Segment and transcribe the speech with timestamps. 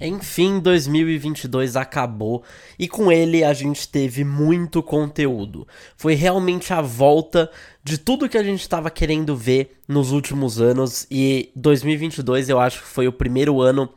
[0.00, 2.42] Enfim, 2022 acabou
[2.78, 5.66] e com ele a gente teve muito conteúdo.
[5.96, 7.50] Foi realmente a volta
[7.82, 12.82] de tudo que a gente estava querendo ver nos últimos anos e 2022 eu acho
[12.82, 13.88] que foi o primeiro ano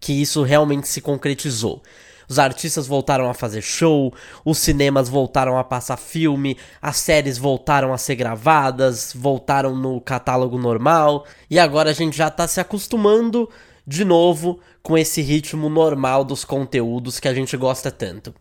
[0.00, 1.82] que isso realmente se concretizou.
[2.28, 4.12] Os artistas voltaram a fazer show,
[4.44, 10.58] os cinemas voltaram a passar filme, as séries voltaram a ser gravadas, voltaram no catálogo
[10.58, 13.48] normal, e agora a gente já tá se acostumando
[13.86, 18.34] de novo com esse ritmo normal dos conteúdos que a gente gosta tanto.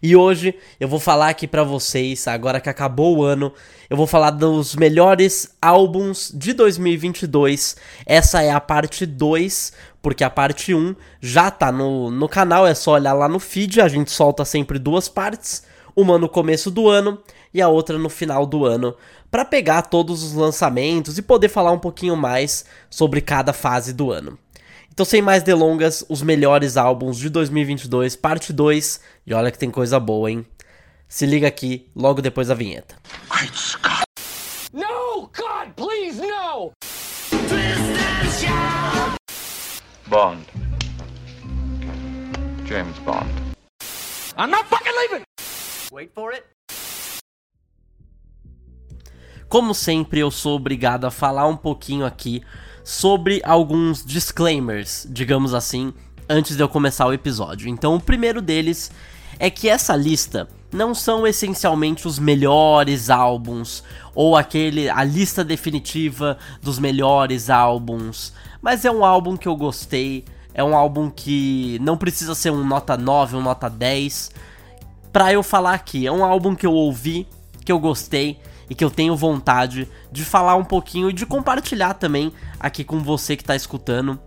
[0.00, 3.52] E hoje eu vou falar aqui para vocês, agora que acabou o ano,
[3.90, 7.76] eu vou falar dos melhores álbuns de 2022.
[8.06, 12.76] Essa é a parte 2, porque a parte 1 já tá no, no canal, é
[12.76, 15.64] só olhar lá no feed, a gente solta sempre duas partes,
[15.96, 17.18] uma no começo do ano
[17.52, 18.94] e a outra no final do ano,
[19.32, 24.12] para pegar todos os lançamentos e poder falar um pouquinho mais sobre cada fase do
[24.12, 24.38] ano.
[24.98, 29.00] Então, sem mais delongas, os melhores álbuns de 2022, parte 2.
[29.24, 30.44] E olha que tem coisa boa, hein?
[31.06, 32.96] Se liga aqui, logo depois da vinheta.
[34.72, 36.72] No, God, please, no!
[40.08, 40.44] Bond.
[42.66, 43.30] James Bond.
[44.36, 45.22] I'm not fucking leaving!
[45.92, 46.42] Wait for it.
[49.48, 52.42] Como sempre, eu sou obrigado a falar um pouquinho aqui
[52.88, 55.92] sobre alguns disclaimers, digamos assim,
[56.26, 57.68] antes de eu começar o episódio.
[57.68, 58.90] Então, o primeiro deles
[59.38, 66.38] é que essa lista não são essencialmente os melhores álbuns ou aquele a lista definitiva
[66.62, 71.98] dos melhores álbuns, mas é um álbum que eu gostei, é um álbum que não
[71.98, 74.30] precisa ser um nota 9, um nota 10
[75.12, 76.06] para eu falar aqui.
[76.06, 77.28] É um álbum que eu ouvi,
[77.66, 81.94] que eu gostei e que eu tenho vontade de falar um pouquinho e de compartilhar
[81.94, 84.18] também aqui com você que está escutando.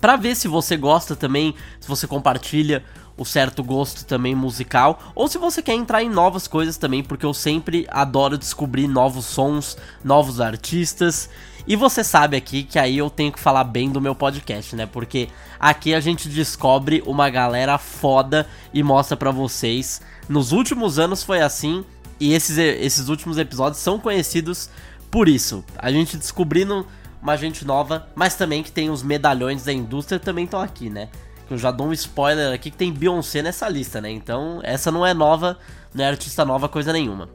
[0.00, 2.84] Para ver se você gosta também, se você compartilha
[3.16, 7.24] o certo gosto também musical, ou se você quer entrar em novas coisas também, porque
[7.24, 11.30] eu sempre adoro descobrir novos sons, novos artistas.
[11.66, 14.84] E você sabe aqui que aí eu tenho que falar bem do meu podcast, né?
[14.84, 15.28] Porque
[15.58, 20.02] aqui a gente descobre uma galera foda e mostra para vocês.
[20.28, 21.84] Nos últimos anos foi assim,
[22.18, 24.70] e esses, esses últimos episódios são conhecidos
[25.10, 25.64] por isso.
[25.78, 26.86] A gente descobrindo
[27.20, 31.08] uma gente nova, mas também que tem os medalhões da indústria também estão aqui, né?
[31.50, 34.10] Eu já dou um spoiler aqui que tem Beyoncé nessa lista, né?
[34.10, 35.58] Então, essa não é nova,
[35.94, 37.28] não é artista nova, coisa nenhuma.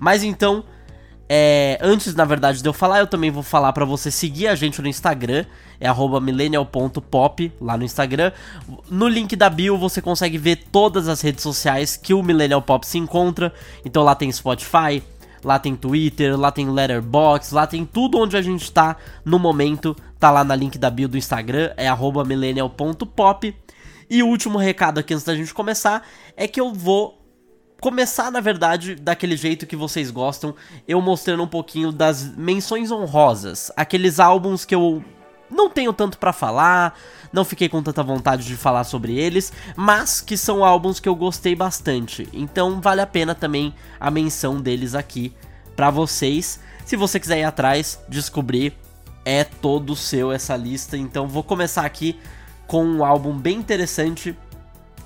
[0.00, 0.64] Mas então,
[1.28, 4.54] é, antes, na verdade, de eu falar, eu também vou falar para você seguir a
[4.54, 5.44] gente no Instagram,
[5.80, 5.88] é
[6.20, 8.32] millennial.pop lá no Instagram.
[8.90, 12.86] No link da bio você consegue ver todas as redes sociais que o Millennial Pop
[12.86, 13.52] se encontra.
[13.84, 15.02] Então lá tem Spotify,
[15.44, 19.96] lá tem Twitter, lá tem Letterboxd, lá tem tudo onde a gente tá no momento,
[20.18, 21.88] tá lá na link da bio do Instagram, é
[22.26, 23.54] millennial.pop.
[24.08, 26.06] E o último recado aqui antes da gente começar
[26.36, 27.22] é que eu vou
[27.80, 30.54] começar, na verdade, daquele jeito que vocês gostam,
[30.88, 35.04] eu mostrando um pouquinho das menções honrosas, aqueles álbuns que eu
[35.50, 36.98] não tenho tanto para falar,
[37.32, 41.14] não fiquei com tanta vontade de falar sobre eles, mas que são álbuns que eu
[41.14, 42.28] gostei bastante.
[42.32, 45.32] Então vale a pena também a menção deles aqui
[45.74, 46.60] para vocês.
[46.84, 48.72] Se você quiser ir atrás, descobrir,
[49.24, 50.96] é todo seu essa lista.
[50.96, 52.18] Então vou começar aqui
[52.66, 54.36] com um álbum bem interessante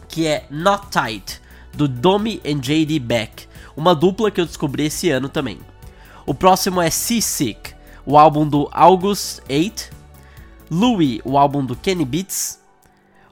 [0.09, 1.41] que é Not Tight
[1.73, 3.47] do Domi and JD Beck,
[3.77, 5.59] uma dupla que eu descobri esse ano também.
[6.27, 7.75] O próximo é Seasick,
[8.05, 9.91] o álbum do August 8,
[10.71, 12.61] Louie, o álbum do Kenny Beats,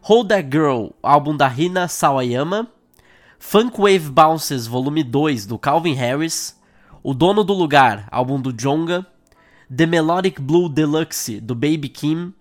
[0.02, 2.66] Hold That Girl, álbum da Rina Sawayama,
[3.38, 6.56] Funk Wave Bounces Volume 2 do Calvin Harris,
[7.04, 9.06] O Dono do Lugar, álbum do Jonga,
[9.70, 12.34] The Melodic Blue Deluxe do Baby Kim,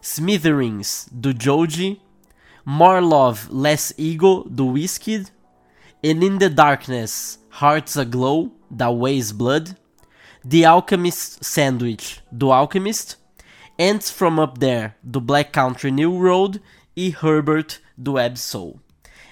[0.00, 2.00] Smithereens do Joji,
[2.64, 5.26] More Love, Less Ego, do Whiskey,
[6.04, 9.76] And In The Darkness, Hearts Aglow, da Ways Blood,
[10.44, 13.16] The Alchemist Sandwich, do Alchemist,
[13.80, 16.60] Ants From Up There, do Black Country New Road
[16.96, 18.80] e Herbert, do Web Soul.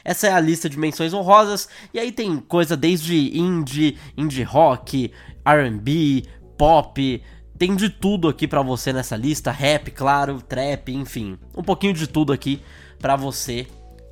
[0.04, 5.10] Essa é a lista de menções honrosas, e aí tem coisa desde indie, indie rock,
[5.44, 6.22] R&B,
[6.56, 7.22] pop,
[7.58, 12.06] tem de tudo aqui para você nessa lista, rap, claro, trap, enfim, um pouquinho de
[12.06, 12.62] tudo aqui
[13.00, 13.66] para você,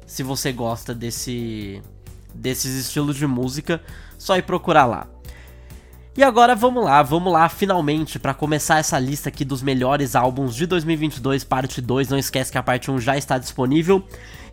[0.04, 1.80] se você gosta desse
[2.34, 3.80] desses estilos de música,
[4.18, 5.13] só ir procurar lá.
[6.16, 10.54] E agora vamos lá, vamos lá finalmente para começar essa lista aqui dos melhores álbuns
[10.54, 12.08] de 2022, parte 2.
[12.08, 14.00] Não esquece que a parte 1 já está disponível.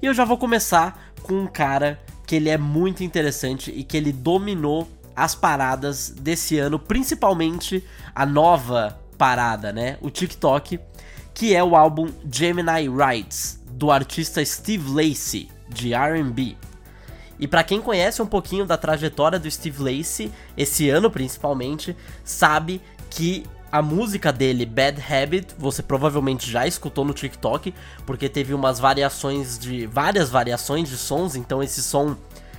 [0.02, 3.96] E eu já vou começar com um cara que ele é muito interessante e que
[3.96, 7.84] ele dominou as paradas desse ano, principalmente
[8.16, 9.98] a nova parada, né?
[10.02, 10.80] O TikTok,
[11.32, 16.58] que é o álbum Gemini Rights do artista Steve Lacy, de R&B.
[17.42, 22.80] E para quem conhece um pouquinho da trajetória do Steve Lacy, esse ano principalmente, sabe
[23.10, 27.74] que a música dele, Bad Habit, você provavelmente já escutou no TikTok,
[28.06, 32.16] porque teve umas variações de várias variações de sons, então esse som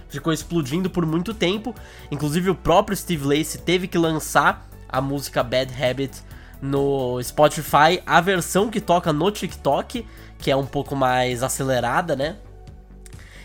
[0.08, 1.72] ficou explodindo por muito tempo.
[2.10, 6.22] Inclusive o próprio Steve Lacy teve que lançar a música Bad Habit
[6.60, 10.04] no Spotify, a versão que toca no TikTok,
[10.38, 12.36] que é um pouco mais acelerada, né?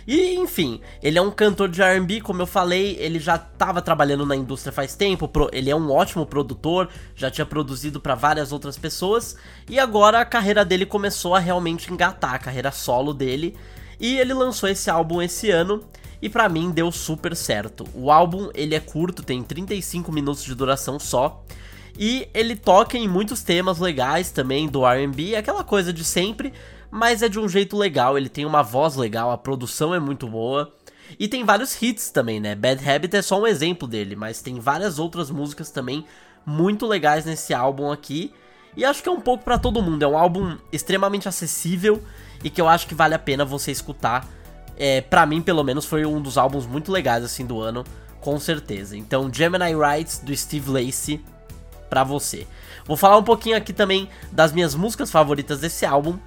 [0.07, 4.25] E, enfim, ele é um cantor de R&B, como eu falei, ele já estava trabalhando
[4.25, 8.77] na indústria faz tempo, ele é um ótimo produtor, já tinha produzido para várias outras
[8.77, 9.36] pessoas,
[9.69, 13.57] e agora a carreira dele começou a realmente engatar, a carreira solo dele,
[14.00, 15.83] e ele lançou esse álbum esse ano,
[16.21, 17.86] e para mim deu super certo.
[17.94, 21.44] O álbum, ele é curto, tem 35 minutos de duração só,
[22.00, 26.54] e ele toca em muitos temas legais também do R&B, aquela coisa de sempre,
[26.89, 30.28] mas é de um jeito legal, ele tem uma voz legal, a produção é muito
[30.28, 30.72] boa.
[31.19, 32.54] E tem vários hits também, né?
[32.54, 36.06] Bad Habit é só um exemplo dele, mas tem várias outras músicas também
[36.45, 38.34] muito legais nesse álbum aqui.
[38.75, 42.04] E acho que é um pouco para todo mundo, é um álbum extremamente acessível
[42.44, 44.28] e que eu acho que vale a pena você escutar.
[44.78, 47.83] É, para mim, pelo menos, foi um dos álbuns muito legais assim do ano,
[48.22, 48.95] com certeza.
[48.95, 51.24] Então, Gemini Rights do Steve Lacy
[51.90, 52.45] para você.
[52.86, 56.19] Vou falar um pouquinho aqui também das minhas músicas favoritas desse álbum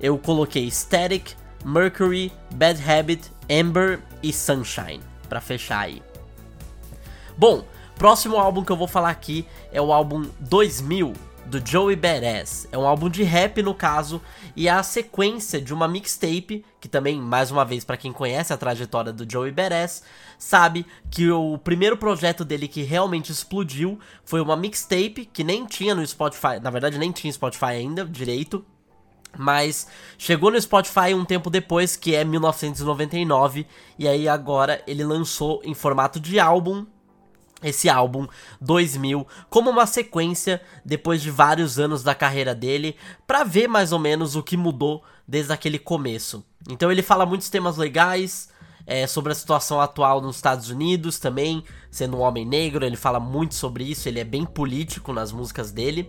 [0.00, 1.34] eu coloquei Static,
[1.64, 6.02] Mercury, Bad Habit, Amber e Sunshine, para fechar aí.
[7.36, 7.64] Bom,
[7.96, 11.12] próximo álbum que eu vou falar aqui é o álbum 2000
[11.46, 12.68] do Joey Badass.
[12.72, 14.20] É um álbum de rap no caso
[14.54, 18.52] e é a sequência de uma mixtape, que também, mais uma vez, para quem conhece
[18.52, 20.02] a trajetória do Joey Badass,
[20.38, 25.94] sabe que o primeiro projeto dele que realmente explodiu foi uma mixtape que nem tinha
[25.94, 28.64] no Spotify, na verdade nem tinha Spotify ainda direito,
[29.38, 29.86] mas
[30.18, 33.66] chegou no Spotify um tempo depois, que é 1999,
[33.98, 36.86] e aí agora ele lançou em formato de álbum
[37.62, 38.26] esse álbum
[38.60, 42.96] 2000 como uma sequência depois de vários anos da carreira dele,
[43.26, 46.44] para ver mais ou menos o que mudou desde aquele começo.
[46.68, 48.50] Então ele fala muitos temas legais,
[48.86, 53.18] é, sobre a situação atual nos Estados Unidos também, sendo um homem negro, ele fala
[53.18, 56.08] muito sobre isso, ele é bem político nas músicas dele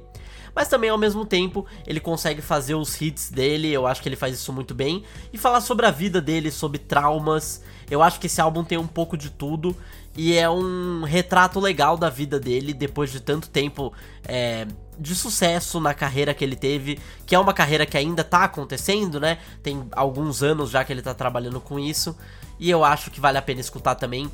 [0.57, 4.15] mas também ao mesmo tempo ele consegue fazer os hits dele, eu acho que ele
[4.15, 7.61] faz isso muito bem, e falar sobre a vida dele, sobre traumas.
[7.91, 9.77] Eu acho que esse álbum tem um pouco de tudo
[10.15, 13.93] e é um retrato legal da vida dele depois de tanto tempo
[14.27, 14.65] é,
[14.97, 19.19] de sucesso na carreira que ele teve, que é uma carreira que ainda tá acontecendo,
[19.19, 19.37] né?
[19.61, 22.17] Tem alguns anos já que ele tá trabalhando com isso,
[22.59, 24.27] e eu acho que vale a pena escutar também.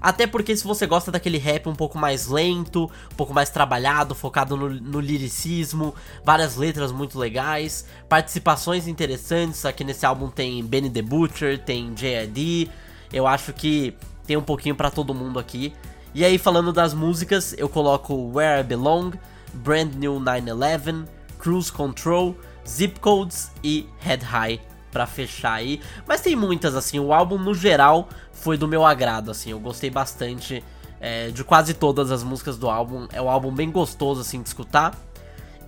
[0.00, 4.14] Até porque se você gosta daquele rap um pouco mais lento, um pouco mais trabalhado,
[4.14, 5.94] focado no, no liricismo,
[6.24, 12.70] várias letras muito legais, participações interessantes, aqui nesse álbum tem Benny the Butcher, tem J.I.D.,
[13.12, 13.94] eu acho que
[14.26, 15.74] tem um pouquinho para todo mundo aqui.
[16.14, 19.12] E aí falando das músicas, eu coloco Where I Belong,
[19.52, 21.04] Brand New 911,
[21.38, 22.36] Cruise Control,
[22.66, 25.80] Zip Codes e Head High para fechar aí.
[26.06, 29.90] Mas tem muitas, assim, o álbum no geral foi do meu agrado, assim, eu gostei
[29.90, 30.62] bastante
[31.00, 33.08] é, de quase todas as músicas do álbum.
[33.12, 34.94] É um álbum bem gostoso, assim, de escutar.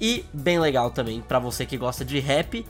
[0.00, 2.66] E bem legal também para você que gosta de rap.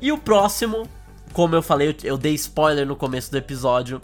[0.00, 0.88] E o próximo,
[1.32, 4.00] como eu falei, eu dei spoiler no começo do episódio.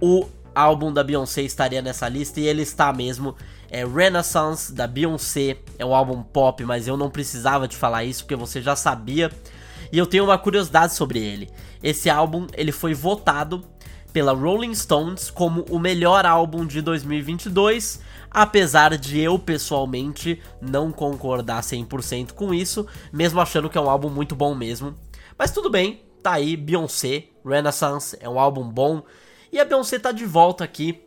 [0.00, 3.36] O álbum da Beyoncé estaria nessa lista e ele está mesmo.
[3.70, 5.58] É Renaissance da Beyoncé.
[5.78, 9.30] É um álbum pop, mas eu não precisava te falar isso porque você já sabia.
[9.92, 11.50] E eu tenho uma curiosidade sobre ele.
[11.82, 13.64] Esse álbum ele foi votado
[14.12, 21.62] pela Rolling Stones como o melhor álbum de 2022, apesar de eu pessoalmente não concordar
[21.62, 24.94] 100% com isso, mesmo achando que é um álbum muito bom mesmo.
[25.38, 29.02] Mas tudo bem, tá aí Beyoncé, Renaissance, é um álbum bom.
[29.52, 31.02] E a Beyoncé tá de volta aqui,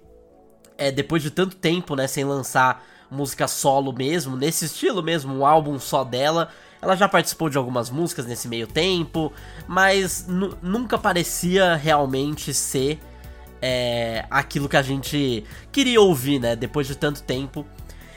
[0.78, 5.46] é, depois de tanto tempo, né, sem lançar música solo mesmo, nesse estilo mesmo, um
[5.46, 6.50] álbum só dela.
[6.82, 9.32] Ela já participou de algumas músicas nesse meio tempo,
[9.68, 10.28] mas
[10.62, 13.00] nunca parecia realmente ser
[13.62, 16.56] é, aquilo que a gente queria ouvir, né?
[16.56, 17.66] Depois de tanto tempo.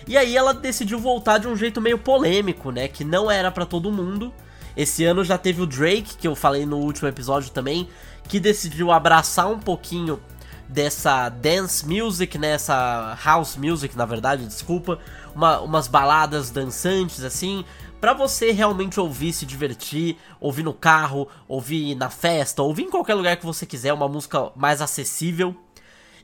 [0.09, 2.89] E aí ela decidiu voltar de um jeito meio polêmico, né?
[2.89, 4.35] Que não era para todo mundo.
[4.77, 7.89] Esse ano já teve o Drake, que eu falei no último episódio também,
[8.29, 10.21] que decidiu abraçar um pouquinho
[10.69, 12.53] dessa dance music, né?
[12.53, 14.99] Essa house music, na verdade, desculpa.
[15.35, 17.65] Uma, umas baladas dançantes, assim,
[18.01, 23.15] para você realmente ouvir, se divertir, ouvir no carro, ouvir na festa, ouvir em qualquer
[23.15, 25.55] lugar que você quiser, uma música mais acessível.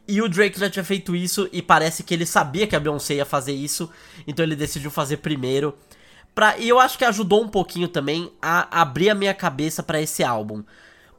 [0.09, 3.15] E o Drake já tinha feito isso e parece que ele sabia que a Beyoncé
[3.15, 3.89] ia fazer isso,
[4.27, 5.75] então ele decidiu fazer primeiro
[6.35, 10.01] Pra, e eu acho que ajudou um pouquinho também a abrir a minha cabeça para
[10.01, 10.65] esse álbum.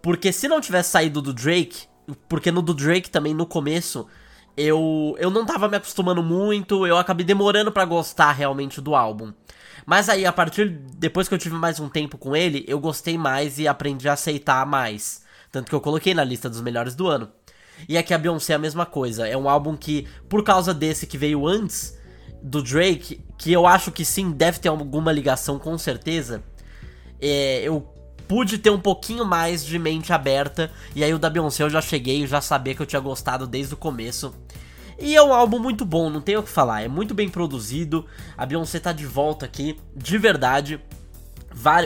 [0.01, 1.85] Porque se não tivesse saído do Drake,
[2.27, 4.07] porque no do Drake também no começo
[4.55, 9.33] eu eu não tava me acostumando muito, eu acabei demorando para gostar realmente do álbum.
[9.85, 13.17] Mas aí a partir depois que eu tive mais um tempo com ele, eu gostei
[13.17, 17.07] mais e aprendi a aceitar mais, tanto que eu coloquei na lista dos melhores do
[17.07, 17.29] ano.
[17.89, 21.07] E aqui a Beyoncé é a mesma coisa, é um álbum que por causa desse
[21.07, 21.97] que veio antes,
[22.43, 26.43] do Drake, que eu acho que sim, deve ter alguma ligação com certeza,
[27.21, 27.92] é, eu
[28.27, 30.71] pude ter um pouquinho mais de mente aberta.
[30.95, 33.73] E aí o da Beyoncé eu já cheguei, já sabia que eu tinha gostado desde
[33.73, 34.33] o começo.
[34.99, 36.81] E é um álbum muito bom, não tenho o que falar.
[36.81, 38.05] É muito bem produzido.
[38.37, 40.79] A Beyoncé tá de volta aqui, de verdade.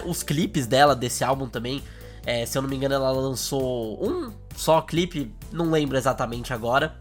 [0.06, 1.84] Os clipes dela desse álbum também.
[2.26, 6.98] É, se eu não me engano, ela lançou um só clipe, não lembro exatamente agora.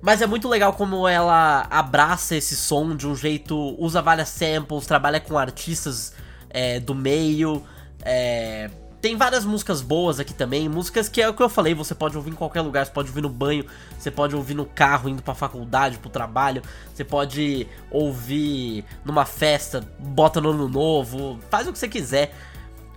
[0.00, 3.76] Mas é muito legal como ela abraça esse som de um jeito.
[3.78, 6.14] usa várias samples, trabalha com artistas
[6.48, 7.62] é, do meio.
[8.02, 11.94] É, tem várias músicas boas aqui também, músicas que é o que eu falei, você
[11.94, 13.64] pode ouvir em qualquer lugar, você pode ouvir no banho,
[13.98, 16.62] você pode ouvir no carro indo pra faculdade, pro trabalho,
[16.94, 22.34] você pode ouvir numa festa, bota no ano novo, faz o que você quiser.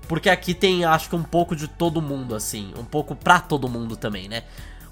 [0.06, 3.70] Porque aqui tem, acho que um pouco de todo mundo, assim, um pouco pra todo
[3.70, 4.44] mundo também, né?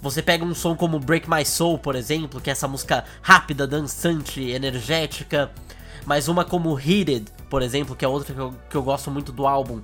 [0.02, 3.68] Você pega um som como Break My Soul, por exemplo, que é essa música rápida,
[3.68, 5.52] dançante, energética.
[6.06, 9.32] Mas uma como Heated, por exemplo, que é outra que eu, que eu gosto muito
[9.32, 9.82] do álbum.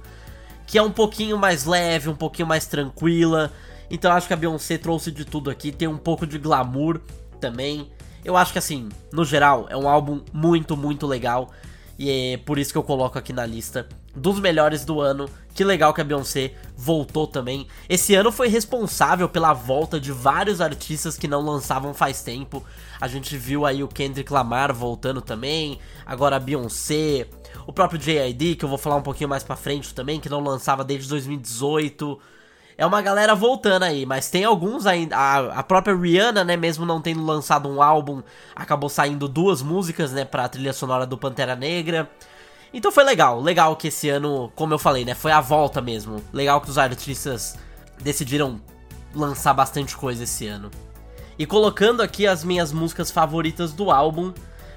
[0.68, 3.52] Que é um pouquinho mais leve, um pouquinho mais tranquila.
[3.90, 5.72] Então acho que a Beyoncé trouxe de tudo aqui.
[5.72, 7.02] Tem um pouco de glamour
[7.42, 7.90] também.
[8.24, 11.50] Eu acho que assim, no geral, é um álbum muito, muito legal.
[11.98, 15.30] E é por isso que eu coloco aqui na lista dos melhores do ano.
[15.54, 17.68] Que legal que a Beyoncé voltou também.
[17.90, 22.64] Esse ano foi responsável pela volta de vários artistas que não lançavam faz tempo.
[23.02, 27.28] A gente viu aí o Kendrick Lamar voltando também, agora a Beyoncé,
[27.68, 30.40] o próprio J.I.D., que eu vou falar um pouquinho mais pra frente também, que não
[30.40, 32.18] lançava desde 2018.
[32.78, 35.18] É uma galera voltando aí, mas tem alguns ainda.
[35.18, 38.24] A, a própria Rihanna, né, mesmo não tendo lançado um álbum,
[38.56, 42.10] acabou saindo duas músicas, né, pra trilha sonora do Pantera Negra.
[42.74, 46.24] Então foi legal, legal que esse ano, como eu falei, né, foi a volta mesmo.
[46.32, 47.58] Legal que os artistas
[48.02, 48.62] decidiram
[49.14, 50.72] lançar bastante coisa esse ano.
[51.38, 54.34] E colocando aqui as minhas músicas favoritas do álbum,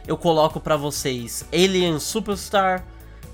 [0.07, 2.85] eu coloco para vocês Alien Superstar,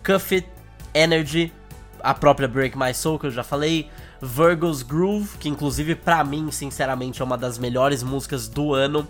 [0.04, 0.48] Cuff It,
[0.94, 1.52] Energy,
[2.00, 6.50] a própria Break My Soul que eu já falei, Virgo's Groove, que inclusive para mim,
[6.50, 9.06] sinceramente, é uma das melhores músicas do ano,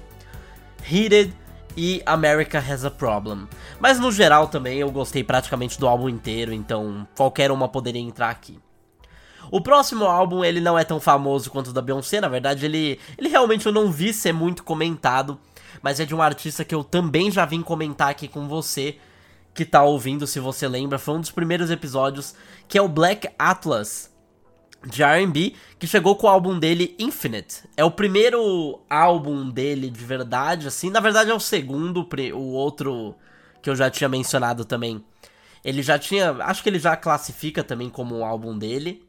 [0.90, 1.34] Heated
[1.76, 3.46] e America Has a Problem.
[3.78, 8.30] Mas no geral também eu gostei praticamente do álbum inteiro, então qualquer uma poderia entrar
[8.30, 8.58] aqui.
[9.50, 12.98] O próximo álbum, ele não é tão famoso quanto o da Beyoncé, na verdade, ele,
[13.16, 15.38] ele realmente eu não vi ser muito comentado,
[15.86, 18.98] mas é de um artista que eu também já vim comentar aqui com você,
[19.54, 22.34] que tá ouvindo, se você lembra, foi um dos primeiros episódios,
[22.66, 24.12] que é o Black Atlas
[24.84, 27.62] de R&B, que chegou com o álbum dele Infinite.
[27.76, 33.14] É o primeiro álbum dele de verdade, assim, na verdade é o segundo, o outro
[33.62, 35.04] que eu já tinha mencionado também.
[35.64, 39.08] Ele já tinha, acho que ele já classifica também como um álbum dele.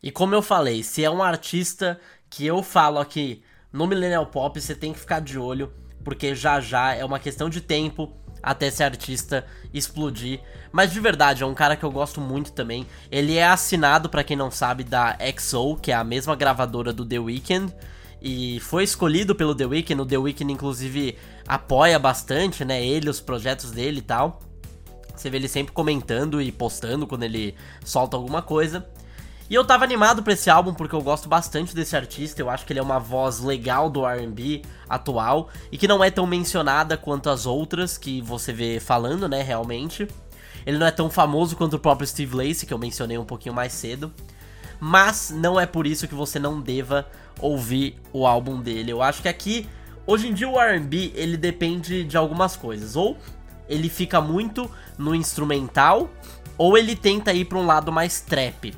[0.00, 1.98] E como eu falei, se é um artista
[2.30, 5.72] que eu falo aqui no Millennial Pop, você tem que ficar de olho,
[6.08, 8.10] porque já já é uma questão de tempo
[8.42, 10.40] até esse artista explodir.
[10.72, 12.86] Mas de verdade, é um cara que eu gosto muito também.
[13.10, 17.04] Ele é assinado, para quem não sabe, da XO, que é a mesma gravadora do
[17.04, 17.74] The Weeknd.
[18.22, 20.00] E foi escolhido pelo The Weeknd.
[20.00, 22.82] O The Weeknd, inclusive, apoia bastante, né?
[22.82, 24.40] Ele, os projetos dele e tal.
[25.14, 28.88] Você vê ele sempre comentando e postando quando ele solta alguma coisa.
[29.50, 32.66] E eu tava animado pra esse álbum porque eu gosto bastante desse artista, eu acho
[32.66, 36.98] que ele é uma voz legal do RB atual e que não é tão mencionada
[36.98, 40.06] quanto as outras que você vê falando, né, realmente.
[40.66, 43.54] Ele não é tão famoso quanto o próprio Steve Lacey, que eu mencionei um pouquinho
[43.54, 44.12] mais cedo.
[44.78, 47.06] Mas não é por isso que você não deva
[47.40, 48.92] ouvir o álbum dele.
[48.92, 49.66] Eu acho que aqui,
[50.06, 52.96] hoje em dia, o RB ele depende de algumas coisas.
[52.96, 53.16] Ou
[53.66, 56.10] ele fica muito no instrumental,
[56.58, 58.74] ou ele tenta ir para um lado mais trap.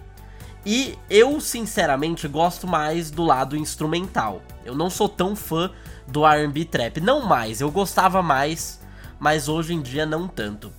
[0.64, 4.42] E eu, sinceramente, gosto mais do lado instrumental.
[4.64, 5.70] Eu não sou tão fã
[6.06, 7.00] do RB trap.
[7.00, 8.80] Não mais, eu gostava mais,
[9.18, 10.72] mas hoje em dia não tanto.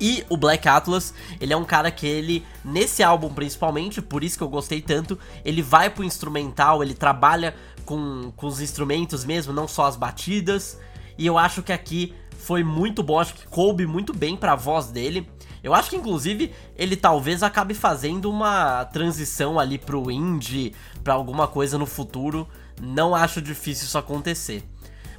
[0.00, 4.38] E o Black Atlas, ele é um cara que ele, nesse álbum principalmente, por isso
[4.38, 7.54] que eu gostei tanto, ele vai pro instrumental, ele trabalha
[7.84, 10.78] com, com os instrumentos mesmo, não só as batidas.
[11.16, 14.86] E eu acho que aqui foi muito bom, acho que coube muito bem pra voz
[14.86, 15.28] dele.
[15.62, 21.48] Eu acho que inclusive ele talvez acabe fazendo uma transição ali pro indie, para alguma
[21.48, 22.48] coisa no futuro.
[22.80, 24.64] Não acho difícil isso acontecer.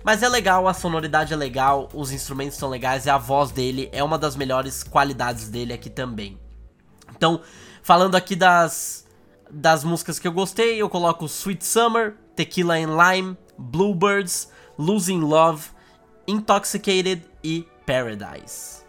[0.04, 3.90] Mas é legal, a sonoridade é legal, os instrumentos são legais e a voz dele
[3.92, 6.40] é uma das melhores qualidades dele aqui também.
[7.16, 7.42] Então,
[7.84, 9.06] falando aqui das,
[9.52, 15.68] das músicas que eu gostei, eu coloco Sweet Summer, Tequila and Lime, Bluebirds, Losing Love,
[16.26, 18.86] Intoxicated e Paradise.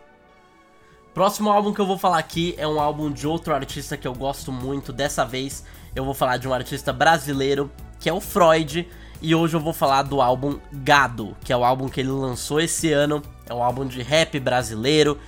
[1.13, 4.15] Próximo álbum que eu vou falar aqui é um álbum de outro artista que eu
[4.15, 4.93] gosto muito.
[4.93, 5.65] Dessa vez
[5.95, 8.89] eu vou falar de um artista brasileiro que é o Freud.
[9.21, 12.61] E hoje eu vou falar do álbum Gado, que é o álbum que ele lançou
[12.61, 13.23] esse ano.
[13.49, 15.19] É um álbum de rap brasileiro.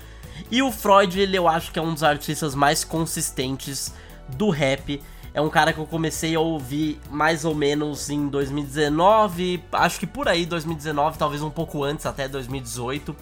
[0.50, 3.92] E o Freud, ele eu acho que é um dos artistas mais consistentes
[4.28, 5.02] do rap.
[5.34, 10.06] É um cara que eu comecei a ouvir mais ou menos em 2019, acho que
[10.06, 13.16] por aí 2019, talvez um pouco antes, até 2018.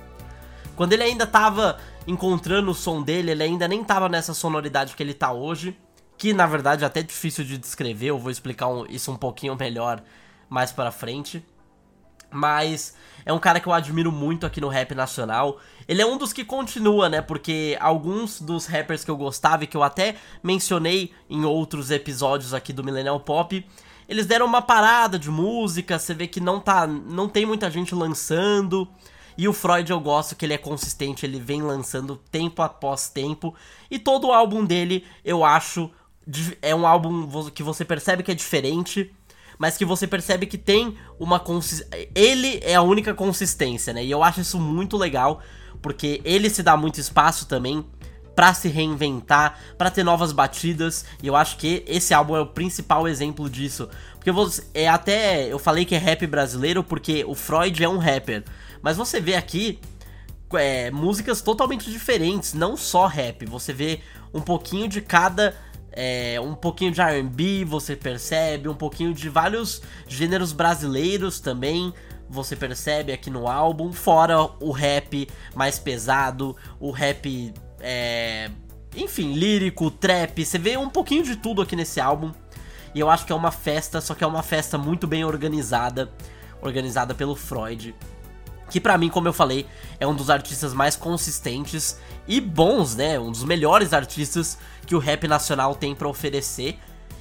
[0.74, 5.02] Quando ele ainda tava encontrando o som dele, ele ainda nem tava nessa sonoridade que
[5.02, 5.76] ele tá hoje,
[6.16, 10.02] que na verdade é até difícil de descrever, eu vou explicar isso um pouquinho melhor
[10.48, 11.44] mais para frente.
[12.32, 15.58] Mas é um cara que eu admiro muito aqui no rap nacional.
[15.88, 17.20] Ele é um dos que continua, né?
[17.20, 22.54] Porque alguns dos rappers que eu gostava e que eu até mencionei em outros episódios
[22.54, 23.66] aqui do Millennial Pop,
[24.08, 27.94] eles deram uma parada de música, você vê que não tá, não tem muita gente
[27.94, 28.88] lançando.
[29.36, 33.54] E o Freud eu gosto que ele é consistente, ele vem lançando tempo após tempo.
[33.90, 35.90] E todo o álbum dele eu acho
[36.62, 39.10] é um álbum que você percebe que é diferente
[39.60, 42.08] mas que você percebe que tem uma consistência.
[42.14, 44.02] Ele é a única consistência, né?
[44.02, 45.42] E eu acho isso muito legal,
[45.82, 47.84] porque ele se dá muito espaço também
[48.34, 52.46] para se reinventar, para ter novas batidas, e eu acho que esse álbum é o
[52.46, 53.86] principal exemplo disso.
[54.14, 57.98] Porque você, é até eu falei que é rap brasileiro porque o Freud é um
[57.98, 58.44] rapper,
[58.82, 59.78] mas você vê aqui
[60.54, 64.00] é, músicas totalmente diferentes, não só rap, você vê
[64.32, 65.54] um pouquinho de cada
[65.92, 71.92] é, um pouquinho de RB, você percebe, um pouquinho de vários gêneros brasileiros também.
[72.28, 78.48] Você percebe aqui no álbum, fora o rap mais pesado, o rap, é,
[78.94, 80.44] enfim, lírico, trap.
[80.44, 82.32] Você vê um pouquinho de tudo aqui nesse álbum.
[82.94, 86.10] E eu acho que é uma festa, só que é uma festa muito bem organizada,
[86.62, 87.94] organizada pelo Freud
[88.70, 89.66] que para mim, como eu falei,
[89.98, 93.18] é um dos artistas mais consistentes e bons, né?
[93.18, 94.56] Um dos melhores artistas
[94.86, 96.78] que o rap nacional tem para oferecer.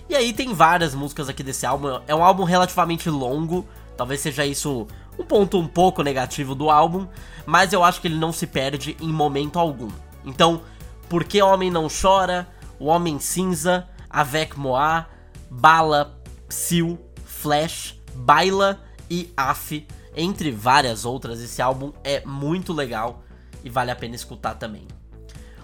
[0.07, 1.99] E aí tem várias músicas aqui desse álbum.
[2.07, 7.07] É um álbum relativamente longo, talvez seja isso um ponto um pouco negativo do álbum,
[7.45, 9.89] mas eu acho que ele não se perde em momento algum.
[10.23, 10.61] Então,
[11.09, 12.47] Por que Homem Não Chora,
[12.79, 15.07] O Homem Cinza, Avec Moa,
[15.49, 19.85] Bala, Sil, Flash, Baila e Af
[20.15, 23.23] entre várias outras, esse álbum é muito legal
[23.63, 24.87] e vale a pena escutar também.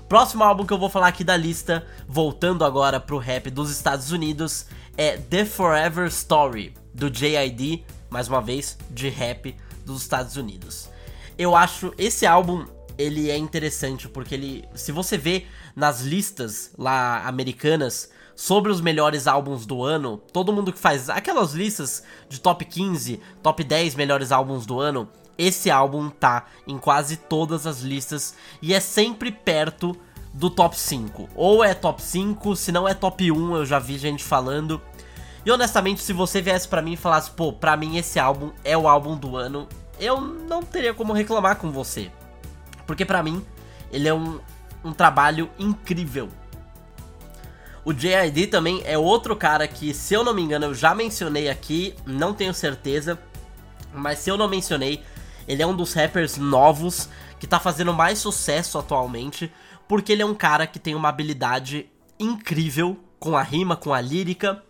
[0.08, 4.12] Próximo álbum que eu vou falar aqui da lista, voltando agora pro rap dos Estados
[4.12, 10.90] Unidos, é The Forever Story, do JID, mais uma vez, de rap dos Estados Unidos.
[11.38, 12.66] Eu acho esse álbum
[12.98, 19.28] ele é interessante porque ele, se você vê nas listas lá americanas, sobre os melhores
[19.28, 24.32] álbuns do ano, todo mundo que faz aquelas listas de top 15, top 10 melhores
[24.32, 29.95] álbuns do ano, esse álbum tá em quase todas as listas e é sempre perto
[30.34, 31.30] do top 5.
[31.34, 34.82] Ou é top 5, se não é top 1, eu já vi gente falando.
[35.45, 38.78] E honestamente, se você viesse para mim e falasse, pô, pra mim esse álbum é
[38.78, 39.67] o álbum do ano,
[40.00, 42.12] eu não teria como reclamar com você.
[42.86, 43.45] Porque para mim,
[43.91, 44.39] ele é um,
[44.84, 46.30] um trabalho incrível.
[47.86, 51.48] O JID também é outro cara que, se eu não me engano, eu já mencionei
[51.48, 53.19] aqui, não tenho certeza,
[53.93, 55.04] mas se eu não mencionei,
[55.48, 57.08] ele é um dos rappers novos
[57.39, 59.54] que tá fazendo mais sucesso atualmente,
[59.88, 61.88] porque ele é um cara que tem uma habilidade
[62.19, 64.63] incrível com a rima, com a lírica,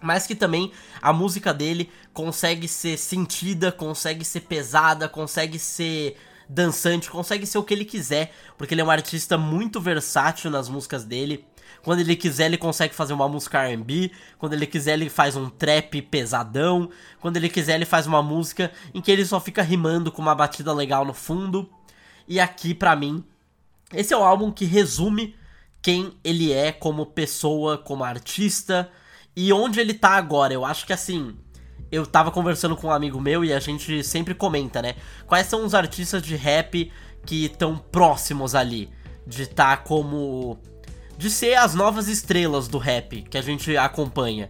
[0.00, 6.16] mas que também a música dele consegue ser sentida, consegue ser pesada, consegue ser
[6.48, 10.70] dançante, consegue ser o que ele quiser, porque ele é um artista muito versátil nas
[10.70, 11.44] músicas dele.
[11.82, 14.10] Quando ele quiser, ele consegue fazer uma música RB.
[14.38, 16.90] Quando ele quiser, ele faz um trap pesadão.
[17.20, 20.34] Quando ele quiser, ele faz uma música em que ele só fica rimando com uma
[20.34, 21.70] batida legal no fundo.
[22.28, 23.24] E aqui, para mim,
[23.94, 25.36] esse é o álbum que resume
[25.80, 28.90] quem ele é como pessoa, como artista
[29.36, 30.52] e onde ele tá agora.
[30.52, 31.36] Eu acho que assim.
[31.92, 34.96] Eu tava conversando com um amigo meu e a gente sempre comenta, né?
[35.24, 36.90] Quais são os artistas de rap
[37.24, 38.90] que estão próximos ali
[39.26, 40.58] de estar tá como
[41.16, 44.48] de ser as novas estrelas do rap que a gente acompanha.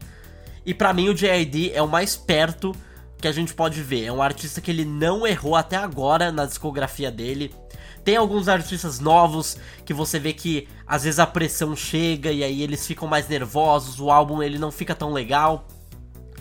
[0.64, 1.72] E para mim o J.I.D.
[1.72, 2.74] é o mais perto
[3.18, 4.04] que a gente pode ver.
[4.04, 7.54] É um artista que ele não errou até agora na discografia dele.
[8.04, 12.62] Tem alguns artistas novos que você vê que às vezes a pressão chega e aí
[12.62, 15.66] eles ficam mais nervosos, o álbum ele não fica tão legal.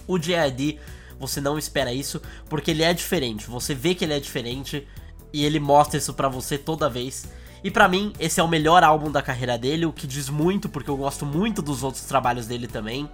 [0.07, 0.79] O J.I.D.
[1.19, 3.47] você não espera isso, porque ele é diferente.
[3.47, 4.87] Você vê que ele é diferente
[5.33, 7.27] e ele mostra isso pra você toda vez.
[7.65, 10.69] E para mim, esse é o melhor álbum da carreira dele, o que diz muito,
[10.69, 13.09] porque eu gosto muito dos outros trabalhos dele também.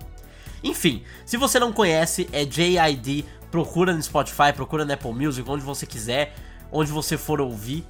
[0.62, 5.64] Enfim, se você não conhece, é JID, procura no Spotify, procura no Apple Music, onde
[5.64, 6.36] você quiser,
[6.70, 7.86] onde você for ouvir.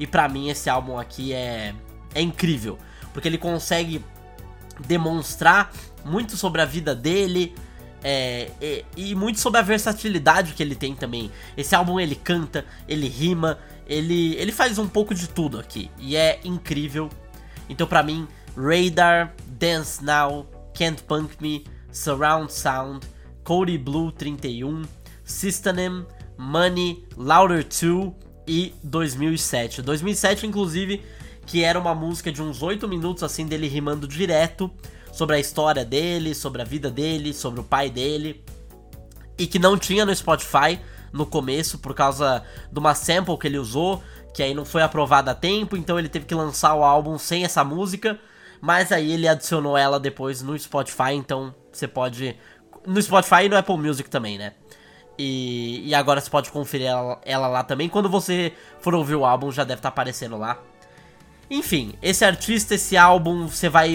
[0.00, 1.74] E para mim esse álbum aqui é
[2.14, 2.78] é incrível,
[3.12, 4.02] porque ele consegue
[4.86, 5.70] demonstrar
[6.02, 7.54] muito sobre a vida dele,
[8.02, 11.30] é, e, e, muito sobre a versatilidade que ele tem também.
[11.56, 15.90] Esse álbum ele canta, ele rima, ele, ele faz um pouco de tudo aqui.
[15.98, 17.08] E é incrível.
[17.68, 23.06] Então pra mim, Radar, Dance Now, Can't Punk Me, Surround Sound,
[23.44, 24.82] Cody Blue 31,
[25.24, 28.12] System, Money, Louder 2
[28.46, 29.82] e 2007.
[29.82, 31.02] 2007 inclusive,
[31.46, 34.70] que era uma música de uns 8 minutos assim dele rimando direto
[35.12, 38.44] sobre a história dele, sobre a vida dele, sobre o pai dele.
[39.38, 40.78] E que não tinha no Spotify
[41.12, 44.02] no começo por causa de uma sample que ele usou,
[44.34, 47.44] que aí não foi aprovada a tempo, então ele teve que lançar o álbum sem
[47.44, 48.18] essa música.
[48.60, 52.36] Mas aí ele adicionou ela depois no Spotify, então você pode.
[52.86, 54.54] No Spotify e no Apple Music também, né?
[55.18, 57.88] E, e agora você pode conferir ela, ela, lá também.
[57.88, 60.58] Quando você for ouvir o álbum, já deve estar tá aparecendo lá.
[61.50, 63.94] Enfim, esse artista, esse álbum, você vai.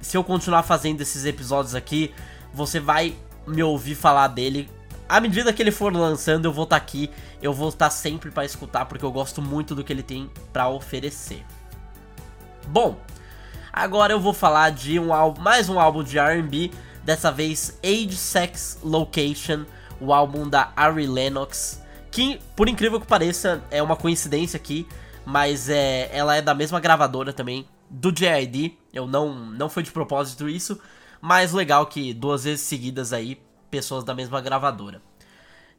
[0.00, 2.12] Se eu continuar fazendo esses episódios aqui,
[2.52, 3.14] você vai
[3.46, 4.68] me ouvir falar dele.
[5.08, 7.10] À medida que ele for lançando, eu vou estar tá aqui.
[7.40, 10.30] Eu vou estar tá sempre para escutar, porque eu gosto muito do que ele tem
[10.52, 11.44] para oferecer.
[12.66, 12.98] Bom,
[13.72, 16.70] agora eu vou falar de um álbum, mais um álbum de RB.
[17.02, 19.64] Dessa vez, Age, Sex, Location,
[19.98, 21.82] o álbum da Ari Lennox.
[22.10, 24.86] Que, por incrível que pareça, é uma coincidência aqui
[25.28, 28.78] mas é, ela é da mesma gravadora também do JID.
[28.94, 30.80] Eu não não foi de propósito isso,
[31.20, 33.38] mas legal que duas vezes seguidas aí
[33.70, 35.02] pessoas da mesma gravadora,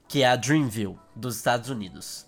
[0.07, 2.25] que é a Dreamville dos Estados Unidos.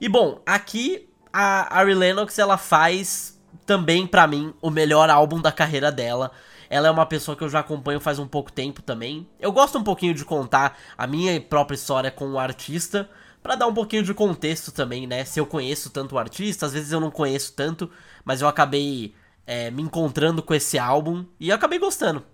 [0.00, 5.52] E bom, aqui a Ari Lennox ela faz também para mim o melhor álbum da
[5.52, 6.30] carreira dela.
[6.68, 9.28] Ela é uma pessoa que eu já acompanho faz um pouco tempo também.
[9.38, 13.08] Eu gosto um pouquinho de contar a minha própria história com o artista,
[13.42, 15.24] para dar um pouquinho de contexto também, né?
[15.24, 17.88] Se eu conheço tanto o artista, às vezes eu não conheço tanto,
[18.24, 19.14] mas eu acabei
[19.46, 22.24] é, me encontrando com esse álbum e acabei gostando.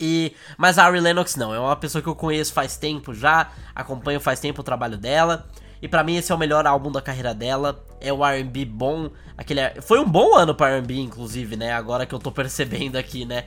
[0.00, 3.50] E, mas a Ari Lennox não, é uma pessoa que eu conheço faz tempo já,
[3.74, 5.46] acompanho faz tempo o trabalho dela.
[5.82, 7.84] E para mim esse é o melhor álbum da carreira dela.
[8.00, 11.72] É o R&B bom, aquele foi um bom ano para R&B inclusive, né?
[11.72, 13.44] Agora que eu tô percebendo aqui, né?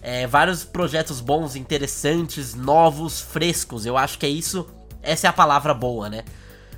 [0.00, 3.86] É, vários projetos bons, interessantes, novos, frescos.
[3.86, 4.66] Eu acho que é isso
[5.02, 6.24] essa é a palavra boa, né?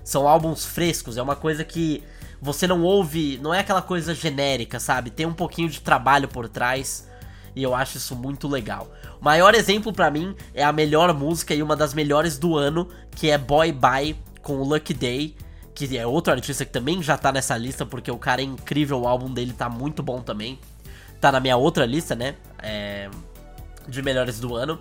[0.04, 2.02] São álbuns frescos, é uma coisa que
[2.40, 5.10] você não ouve, não é aquela coisa genérica, sabe?
[5.10, 7.08] Tem um pouquinho de trabalho por trás
[7.54, 8.90] e eu acho isso muito legal.
[9.20, 13.30] Maior exemplo para mim é a melhor música e uma das melhores do ano, que
[13.30, 15.36] é Boy Bye com o Lucky Day,
[15.74, 19.02] que é outro artista que também já tá nessa lista porque o cara é incrível,
[19.02, 20.58] o álbum dele tá muito bom também.
[21.20, 22.34] Tá na minha outra lista, né?
[22.62, 23.10] É...
[23.86, 24.80] de melhores do ano.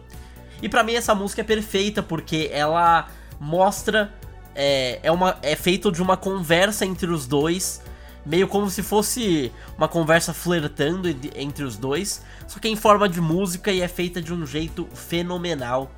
[0.61, 3.07] E para mim essa música é perfeita porque ela
[3.39, 4.13] mostra.
[4.55, 7.81] É, é, uma, é feito de uma conversa entre os dois,
[8.25, 13.21] meio como se fosse uma conversa flertando entre os dois, só que em forma de
[13.21, 15.91] música e é feita de um jeito fenomenal.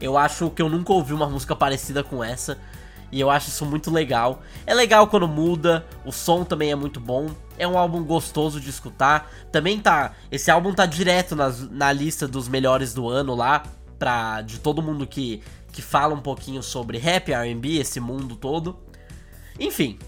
[0.00, 2.58] Eu acho que eu nunca ouvi uma música parecida com essa.
[3.12, 4.40] E eu acho isso muito legal.
[4.64, 7.28] É legal quando muda, o som também é muito bom.
[7.58, 9.30] É um álbum gostoso de escutar.
[9.50, 10.12] Também tá.
[10.30, 13.64] Esse álbum tá direto nas, na lista dos melhores do ano lá.
[13.98, 18.78] Pra, de todo mundo que que fala um pouquinho sobre rap, R&B, esse mundo todo.
[19.58, 19.98] Enfim,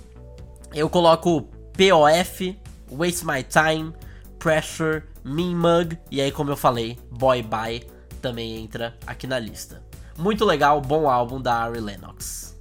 [0.74, 1.42] eu coloco
[1.76, 2.58] POF,
[2.90, 3.92] Waste My Time,
[4.38, 7.86] Pressure, Mean Mug e aí como eu falei, Boy Bye
[8.20, 9.82] também entra aqui na lista.
[10.16, 12.56] Muito legal, bom álbum da Ari Lennox.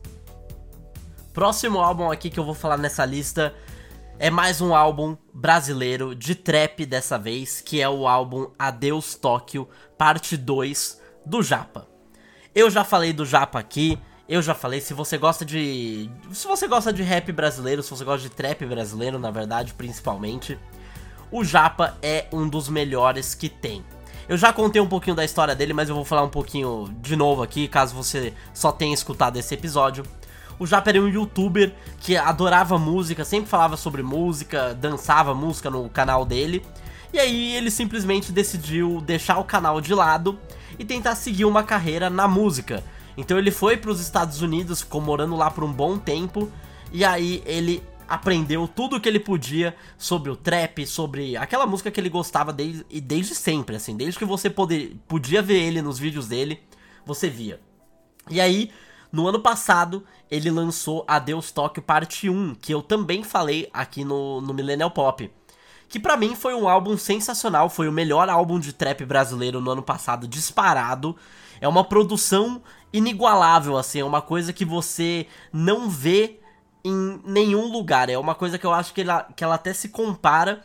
[1.34, 3.54] Próximo álbum aqui que eu vou falar nessa lista
[4.20, 9.68] é mais um álbum brasileiro de trap dessa vez, que é o álbum Adeus Tóquio,
[9.98, 11.88] parte 2 do Japa.
[12.54, 13.98] Eu já falei do Japa aqui.
[14.32, 16.10] Eu já falei, se você gosta de.
[16.32, 20.58] Se você gosta de rap brasileiro, se você gosta de trap brasileiro, na verdade, principalmente,
[21.30, 23.84] o Japa é um dos melhores que tem.
[24.30, 27.18] Eu já contei um pouquinho da história dele, mas eu vou falar um pouquinho de
[27.18, 30.06] novo aqui, caso você só tenha escutado esse episódio.
[30.58, 35.90] O Japa era um youtuber que adorava música, sempre falava sobre música, dançava música no
[35.90, 36.66] canal dele.
[37.12, 40.40] E aí ele simplesmente decidiu deixar o canal de lado
[40.80, 42.82] e tentar seguir uma carreira na música.
[43.18, 46.52] Então ele foi para os Estados Unidos, ficou morando lá por um bom tempo,
[46.92, 51.90] e aí ele aprendeu tudo o que ele podia sobre o trap, sobre aquela música
[51.90, 55.98] que ele gostava desde, desde sempre, assim, desde que você poder, podia ver ele nos
[55.98, 56.62] vídeos dele,
[57.06, 57.62] você via.
[58.30, 58.70] E aí,
[59.12, 64.42] no ano passado, ele lançou Adeus Tóquio Parte 1, que eu também falei aqui no,
[64.42, 65.32] no Millennial Pop.
[65.88, 69.72] Que para mim foi um álbum sensacional, foi o melhor álbum de trap brasileiro no
[69.72, 71.16] ano passado, disparado.
[71.60, 72.62] É uma produção
[72.94, 76.40] inigualável, assim, é uma coisa que você não vê
[76.84, 78.10] em nenhum lugar.
[78.10, 80.62] É uma coisa que eu acho que ela, que ela até se compara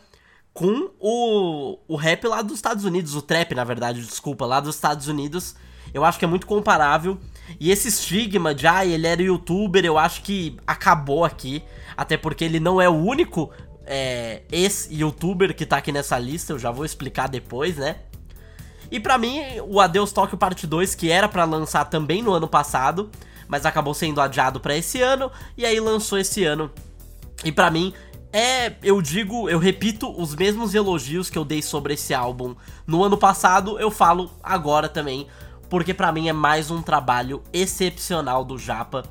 [0.53, 4.75] com o, o rap lá dos Estados Unidos, o trap, na verdade, desculpa, lá dos
[4.75, 5.55] Estados Unidos.
[5.93, 7.17] Eu acho que é muito comparável.
[7.59, 11.63] E esse estigma de, ah, ele era youtuber, eu acho que acabou aqui.
[11.95, 13.51] Até porque ele não é o único
[13.85, 17.97] é, ex-youtuber que tá aqui nessa lista, eu já vou explicar depois, né?
[18.91, 22.47] E para mim, o Adeus Tóquio Parte 2, que era para lançar também no ano
[22.47, 23.09] passado,
[23.47, 26.71] mas acabou sendo adiado para esse ano, e aí lançou esse ano.
[27.43, 27.93] E para mim,
[28.31, 33.03] é, eu digo, eu repito os mesmos elogios que eu dei sobre esse álbum no
[33.03, 35.27] ano passado, eu falo agora também,
[35.69, 39.03] porque para mim é mais um trabalho excepcional do Japa.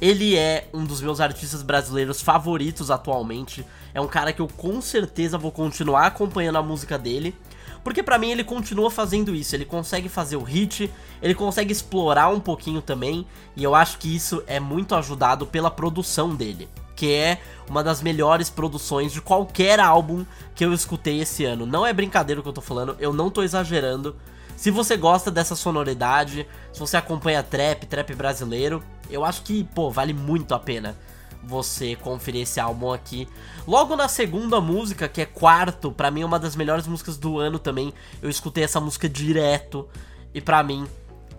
[0.00, 3.64] Ele é um dos meus artistas brasileiros favoritos atualmente.
[3.94, 7.36] É um cara que eu com certeza vou continuar acompanhando a música dele.
[7.82, 10.90] Porque para mim ele continua fazendo isso, ele consegue fazer o hit,
[11.20, 15.70] ele consegue explorar um pouquinho também, e eu acho que isso é muito ajudado pela
[15.70, 21.44] produção dele, que é uma das melhores produções de qualquer álbum que eu escutei esse
[21.44, 21.66] ano.
[21.66, 24.14] Não é brincadeira o que eu tô falando, eu não tô exagerando.
[24.56, 29.90] Se você gosta dessa sonoridade, se você acompanha trap, trap brasileiro, eu acho que, pô,
[29.90, 30.96] vale muito a pena
[31.42, 33.28] você conferir esse álbum aqui.
[33.66, 37.38] Logo na segunda música, que é quarto, para mim é uma das melhores músicas do
[37.38, 37.92] ano também.
[38.20, 39.88] Eu escutei essa música direto
[40.32, 40.86] e para mim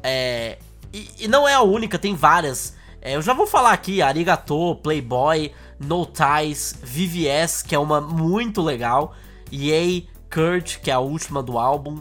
[0.02, 0.58] é
[0.94, 2.76] e, e, não é a única, tem várias.
[3.02, 8.62] É, eu já vou falar aqui, Arigato, Playboy, No Ties, VVS, que é uma muito
[8.62, 9.16] legal,
[9.52, 12.00] Yay, Kurt, que é a última do álbum.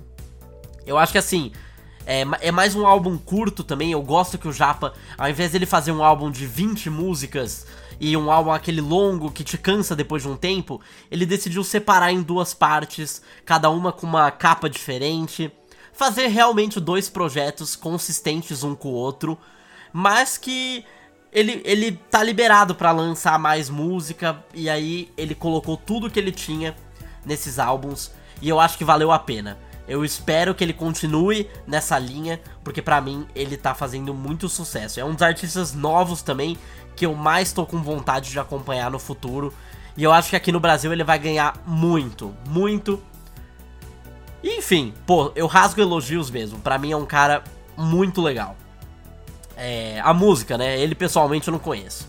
[0.84, 1.52] Eu acho que assim,
[2.06, 3.92] é, é, mais um álbum curto também.
[3.92, 7.66] Eu gosto que o Japa, ao invés dele fazer um álbum de 20 músicas
[8.02, 12.10] e um álbum aquele longo que te cansa depois de um tempo, ele decidiu separar
[12.10, 15.52] em duas partes, cada uma com uma capa diferente.
[15.92, 19.38] Fazer realmente dois projetos consistentes um com o outro,
[19.92, 20.84] mas que
[21.32, 26.32] ele, ele tá liberado para lançar mais música, e aí ele colocou tudo que ele
[26.32, 26.74] tinha
[27.24, 28.10] nesses álbuns,
[28.40, 29.56] e eu acho que valeu a pena.
[29.86, 34.98] Eu espero que ele continue nessa linha, porque para mim ele tá fazendo muito sucesso.
[34.98, 36.56] É um dos artistas novos também
[36.96, 39.52] que eu mais tô com vontade de acompanhar no futuro.
[39.96, 43.02] E eu acho que aqui no Brasil ele vai ganhar muito, muito.
[44.42, 46.58] enfim, pô, eu rasgo elogios mesmo.
[46.58, 47.44] Para mim é um cara
[47.76, 48.56] muito legal.
[49.56, 50.80] É, a música, né?
[50.80, 52.08] Ele pessoalmente eu não conheço.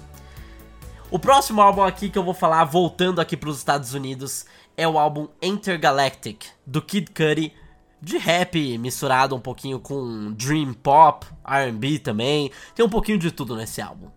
[1.11, 4.87] O próximo álbum aqui que eu vou falar, voltando aqui para os Estados Unidos, é
[4.87, 7.53] o álbum Intergalactic, do Kid Cudi,
[8.01, 12.51] de rap misturado um pouquinho com dream pop, R&B também.
[12.73, 14.07] Tem um pouquinho de tudo nesse álbum.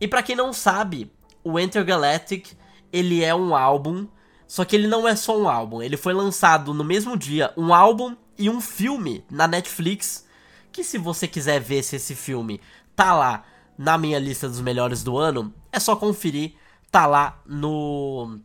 [0.00, 1.10] E para quem não sabe,
[1.42, 2.48] o Intergalactic,
[2.92, 4.06] ele é um álbum,
[4.46, 7.72] só que ele não é só um álbum, ele foi lançado no mesmo dia, um
[7.72, 10.26] álbum e um filme na Netflix,
[10.70, 12.60] que se você quiser ver se esse filme
[12.94, 13.44] tá lá
[13.78, 16.54] na minha lista dos melhores do ano, é só conferir,
[16.90, 18.40] tá lá no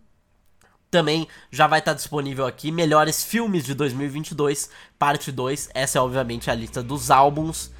[0.91, 5.69] também já vai estar disponível aqui melhores filmes de 2022, parte 2.
[5.73, 7.71] Essa é obviamente a lista dos álbuns,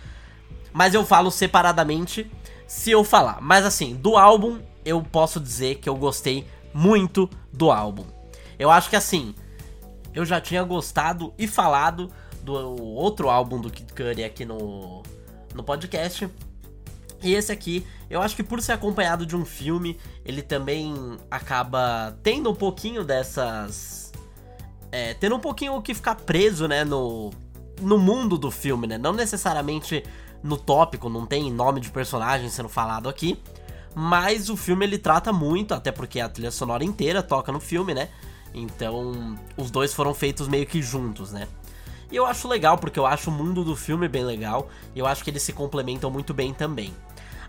[0.71, 2.31] mas eu falo separadamente
[2.71, 3.41] se eu falar.
[3.41, 8.05] Mas assim, do álbum eu posso dizer que eu gostei muito do álbum.
[8.57, 9.35] Eu acho que assim,
[10.15, 12.09] eu já tinha gostado e falado
[12.41, 15.03] do outro álbum do Kid Cudi aqui no,
[15.53, 16.29] no podcast,
[17.21, 22.17] e esse aqui, eu acho que por ser acompanhado de um filme, ele também acaba
[22.23, 24.13] tendo um pouquinho dessas.
[24.93, 27.31] É, tendo um pouquinho o que ficar preso, né, no,
[27.81, 28.97] no mundo do filme, né?
[28.97, 30.03] Não necessariamente
[30.43, 33.41] no tópico, não tem nome de personagem sendo falado aqui.
[33.93, 37.93] Mas o filme ele trata muito, até porque a trilha sonora inteira toca no filme,
[37.93, 38.09] né?
[38.53, 41.47] Então, os dois foram feitos meio que juntos, né?
[42.11, 45.05] E eu acho legal, porque eu acho o mundo do filme bem legal, e eu
[45.05, 46.93] acho que eles se complementam muito bem também.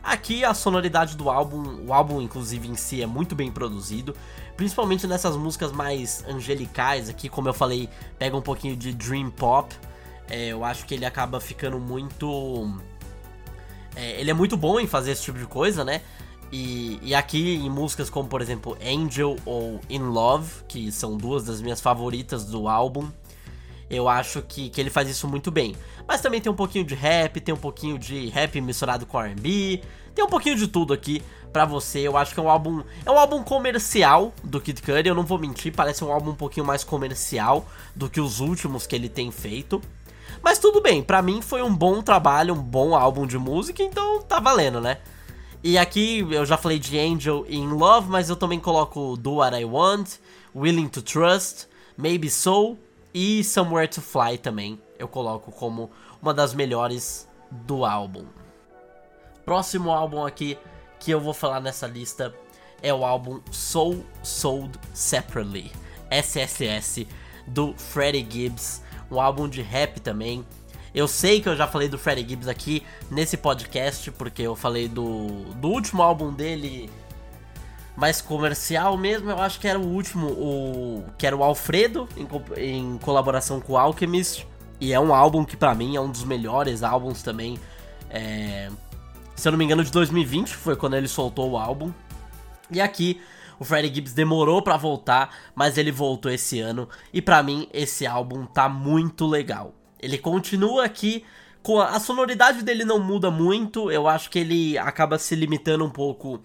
[0.02, 4.16] Aqui a sonoridade do álbum, o álbum inclusive em si é muito bem produzido,
[4.57, 9.72] principalmente nessas músicas mais angelicais aqui, como eu falei, pega um pouquinho de dream pop.
[10.33, 12.75] É, eu acho que ele acaba ficando muito
[13.95, 16.01] é, ele é muito bom em fazer esse tipo de coisa, né?
[16.51, 21.45] E, e, aqui em músicas como, por exemplo, Angel ou In Love, que são duas
[21.45, 23.11] das minhas favoritas do álbum,
[23.88, 25.75] eu acho que, que ele faz isso muito bem.
[26.07, 29.83] Mas também tem um pouquinho de rap, tem um pouquinho de rap misturado com R&B,
[30.14, 32.01] tem um pouquinho de tudo aqui pra você.
[32.01, 35.25] Eu acho que é um álbum, é um álbum comercial do Kid Cudi, eu não
[35.25, 39.09] vou mentir, parece um álbum um pouquinho mais comercial do que os últimos que ele
[39.09, 39.81] tem feito.
[40.42, 44.20] Mas tudo bem, para mim foi um bom trabalho, um bom álbum de música, então
[44.22, 44.98] tá valendo, né?
[45.62, 49.57] E aqui eu já falei de Angel In Love, mas eu também coloco Do What
[49.57, 50.16] I Want,
[50.55, 52.76] Willing to Trust, Maybe So
[53.14, 54.81] e Somewhere to Fly também.
[54.98, 55.88] Eu coloco como
[56.20, 58.24] uma das melhores do álbum.
[59.44, 60.59] Próximo álbum aqui
[60.98, 62.35] que eu vou falar nessa lista
[62.83, 65.70] é o álbum Soul Sold Separately,
[66.11, 67.07] SSS,
[67.46, 70.44] do Freddie Gibbs, um álbum de rap também.
[70.94, 74.88] Eu sei que eu já falei do Freddie Gibbs aqui nesse podcast, porque eu falei
[74.88, 76.90] do, do último álbum dele
[77.96, 82.27] mais comercial mesmo, eu acho que era o último, o que era o Alfredo, em,
[82.57, 84.46] em colaboração com o Alchemist.
[84.81, 87.59] E é um álbum que para mim é um dos melhores álbuns também.
[88.11, 88.70] É,
[89.37, 91.92] se eu não me engano, de 2020 foi quando ele soltou o álbum.
[92.70, 93.20] E aqui
[93.62, 98.05] o Freddie Gibbs demorou para voltar, mas ele voltou esse ano e para mim esse
[98.05, 99.72] álbum tá muito legal.
[100.01, 101.25] Ele continua aqui
[101.62, 105.85] com a, a, sonoridade dele não muda muito, eu acho que ele acaba se limitando
[105.85, 106.42] um pouco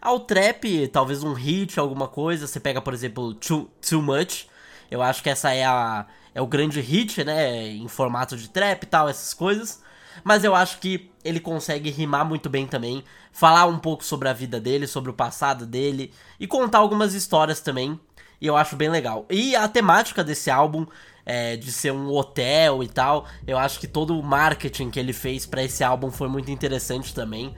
[0.00, 2.48] ao trap, talvez um hit, alguma coisa.
[2.48, 4.48] Você pega, por exemplo, Too, Too Much.
[4.90, 8.82] Eu acho que essa é a é o grande hit, né, em formato de trap
[8.82, 9.86] e tal, essas coisas
[10.24, 14.32] mas eu acho que ele consegue rimar muito bem também, falar um pouco sobre a
[14.32, 17.98] vida dele, sobre o passado dele e contar algumas histórias também.
[18.40, 19.26] E eu acho bem legal.
[19.30, 20.86] E a temática desse álbum,
[21.24, 25.12] é, de ser um hotel e tal, eu acho que todo o marketing que ele
[25.12, 27.54] fez para esse álbum foi muito interessante também.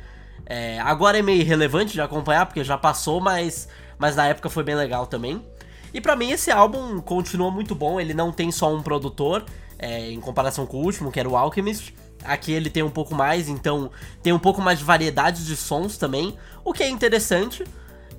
[0.47, 4.63] É, agora é meio irrelevante de acompanhar, porque já passou, mas, mas na época foi
[4.63, 5.45] bem legal também.
[5.93, 9.45] E para mim esse álbum continua muito bom, ele não tem só um produtor,
[9.79, 11.95] é, em comparação com o último, que era o Alchemist.
[12.29, 13.91] Aqui ele tem um pouco mais, então
[14.23, 17.65] tem um pouco mais de variedade de sons também, o que é interessante.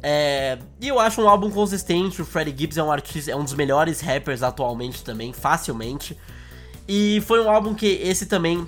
[0.01, 2.21] É, e eu acho um álbum consistente.
[2.21, 6.17] O Freddie Gibbs é um artista, é um dos melhores rappers atualmente também, facilmente.
[6.87, 8.67] E foi um álbum que esse também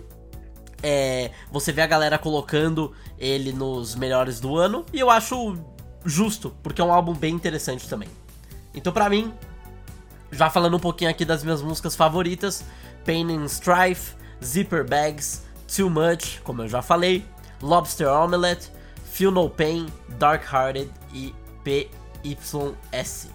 [0.84, 5.58] é, você vê a galera colocando ele nos melhores do ano e eu acho
[6.04, 8.10] justo, porque é um álbum bem interessante também.
[8.74, 9.34] Então, pra mim,
[10.32, 12.64] já falando um pouquinho aqui das minhas músicas favoritas,
[13.06, 17.26] Pain and Strife, Zipper Bags, Too Much, como eu já falei,
[17.62, 18.72] Lobster Omelette,
[19.06, 23.30] Feel No Pain, Dark Hearted e PYS.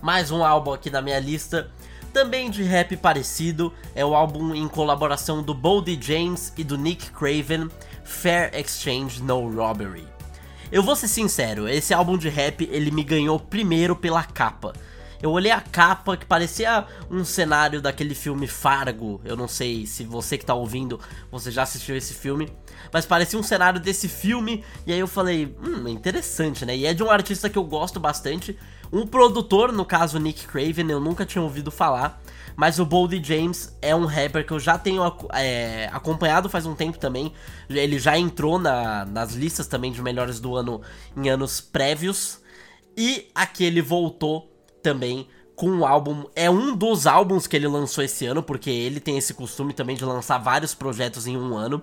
[0.00, 1.70] Mais um álbum aqui na minha lista,
[2.12, 7.10] também de rap parecido, é o álbum em colaboração do Boldy James e do Nick
[7.10, 7.68] Craven,
[8.04, 10.06] Fair Exchange No Robbery.
[10.72, 14.72] Eu vou ser sincero, esse álbum de rap ele me ganhou primeiro pela capa.
[15.20, 19.20] Eu olhei a capa que parecia um cenário daquele filme Fargo.
[19.24, 21.00] Eu não sei se você que tá ouvindo,
[21.30, 22.52] você já assistiu esse filme.
[22.92, 24.64] Mas parecia um cenário desse filme.
[24.86, 26.76] E aí eu falei, hum, interessante, né?
[26.76, 28.56] E é de um artista que eu gosto bastante.
[28.92, 32.22] Um produtor, no caso Nick Craven, eu nunca tinha ouvido falar.
[32.54, 35.02] Mas o Boldy James é um rapper que eu já tenho
[35.32, 37.32] é, acompanhado faz um tempo também.
[37.68, 40.80] Ele já entrou na, nas listas também de melhores do ano
[41.16, 42.40] em anos prévios.
[42.96, 44.57] E aqui ele voltou
[44.88, 46.24] também com um álbum.
[46.34, 49.94] É um dos álbuns que ele lançou esse ano, porque ele tem esse costume também
[49.94, 51.82] de lançar vários projetos em um ano.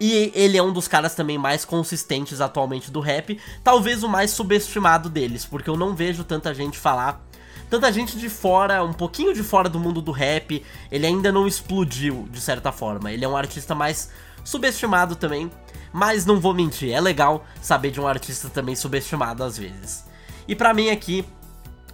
[0.00, 4.30] E ele é um dos caras também mais consistentes atualmente do rap, talvez o mais
[4.30, 7.24] subestimado deles, porque eu não vejo tanta gente falar,
[7.68, 11.46] tanta gente de fora, um pouquinho de fora do mundo do rap, ele ainda não
[11.46, 13.12] explodiu de certa forma.
[13.12, 14.10] Ele é um artista mais
[14.42, 15.50] subestimado também,
[15.92, 20.04] mas não vou mentir, é legal saber de um artista também subestimado às vezes.
[20.48, 21.24] E para mim aqui,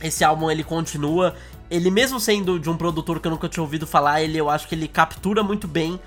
[0.00, 1.34] esse álbum ele continua,
[1.70, 4.66] ele mesmo sendo de um produtor que eu nunca tinha ouvido falar, ele eu acho
[4.68, 6.00] que ele captura muito bem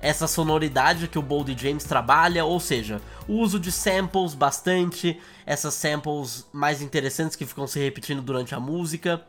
[0.00, 5.74] essa sonoridade que o Boldy James trabalha, ou seja, o uso de samples bastante, essas
[5.74, 9.22] samples mais interessantes que ficam se repetindo durante a música,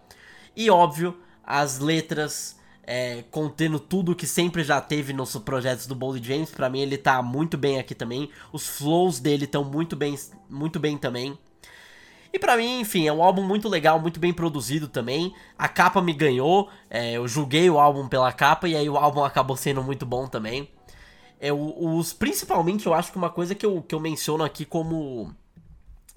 [0.56, 6.26] e óbvio, as letras é, contendo tudo que sempre já teve nos projetos do Boldy
[6.26, 10.18] James, para mim ele tá muito bem aqui também, os flows dele estão muito bem,
[10.50, 11.38] muito bem também.
[12.34, 15.34] E para mim, enfim, é um álbum muito legal, muito bem produzido também.
[15.58, 19.24] A capa me ganhou, é, eu julguei o álbum pela capa e aí o álbum
[19.24, 20.70] acabou sendo muito bom também.
[21.40, 25.34] É, os, principalmente, eu acho que uma coisa que eu, que eu menciono aqui como.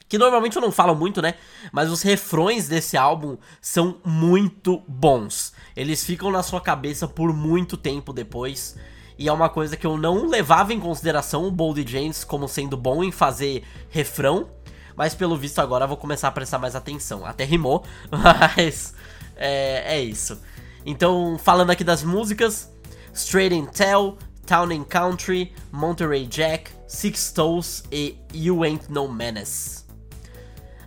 [0.06, 1.35] Que normalmente eu não falo muito, né?
[1.73, 5.52] Mas os refrões desse álbum são muito bons.
[5.75, 8.77] Eles ficam na sua cabeça por muito tempo depois.
[9.19, 12.77] E é uma coisa que eu não levava em consideração o Boldy James como sendo
[12.77, 14.50] bom em fazer refrão
[14.97, 17.25] mas pelo visto agora eu vou começar a prestar mais atenção.
[17.25, 18.95] Até rimou, mas
[19.37, 20.40] é, é isso.
[20.87, 22.71] Então, falando aqui das músicas:
[23.13, 29.85] Straight and Tell, Town and Country, Monterey Jack, Six Toes e You Ain't No Menace.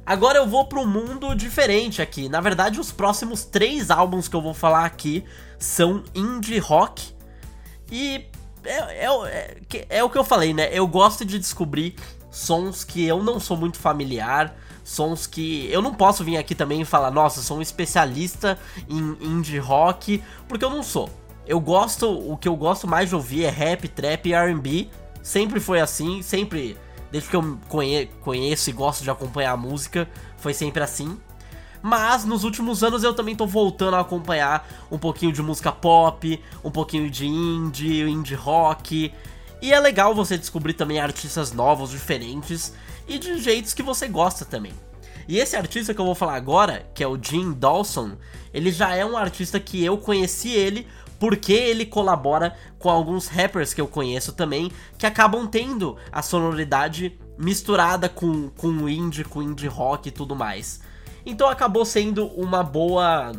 [0.05, 2.30] Agora eu vou para um mundo diferente aqui.
[2.30, 5.26] Na verdade, os próximos três álbuns que eu vou falar aqui
[5.60, 7.14] são indie rock.
[7.91, 8.26] E
[8.64, 10.70] é, é, é, é o que eu falei, né?
[10.72, 11.95] Eu gosto de descobrir
[12.30, 16.82] sons que eu não sou muito familiar, sons que eu não posso vir aqui também
[16.82, 18.57] e falar, nossa, sou um especialista
[18.89, 21.09] em indie rock, porque eu não sou.
[21.45, 24.89] Eu gosto, o que eu gosto mais de ouvir é rap, trap e R&B.
[25.23, 26.78] Sempre foi assim, sempre
[27.11, 31.17] desde que eu conhe conheço e gosto de acompanhar a música, foi sempre assim.
[31.82, 36.41] Mas nos últimos anos eu também tô voltando a acompanhar um pouquinho de música pop,
[36.63, 39.13] um pouquinho de indie, indie rock.
[39.62, 42.74] E é legal você descobrir também artistas novos, diferentes
[43.08, 44.74] e de jeitos que você gosta também.
[45.28, 48.14] E esse artista que eu vou falar agora, que é o Jim Dawson,
[48.53, 50.88] ele já é um artista que eu conheci ele
[51.20, 57.18] porque ele colabora com alguns rappers que eu conheço também, que acabam tendo a sonoridade
[57.38, 60.80] misturada com, com indie, com indie rock e tudo mais.
[61.26, 63.32] Então acabou sendo uma boa.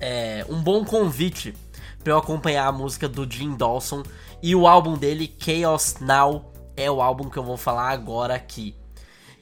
[0.00, 1.54] É, um bom convite
[2.02, 4.02] para eu acompanhar a música do Jim Dawson
[4.42, 8.74] e o álbum dele, Chaos Now, é o álbum que eu vou falar agora aqui.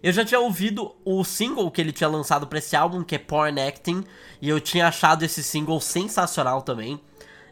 [0.03, 3.18] Eu já tinha ouvido o single que ele tinha lançado para esse álbum, que é
[3.18, 4.05] Porn Acting,
[4.40, 7.01] e eu tinha achado esse single sensacional também.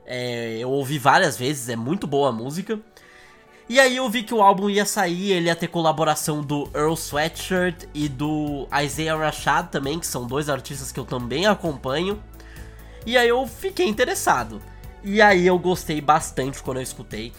[0.06, 2.80] É, eu ouvi várias vezes, é muito boa a música.
[3.68, 6.92] E aí eu vi que o álbum ia sair, ele ia ter colaboração do Earl
[6.92, 12.22] Sweatshirt e do Isaiah Rashad também, que são dois artistas que eu também acompanho.
[13.06, 14.60] E aí eu fiquei interessado.
[15.04, 17.30] E aí eu gostei bastante quando eu escutei.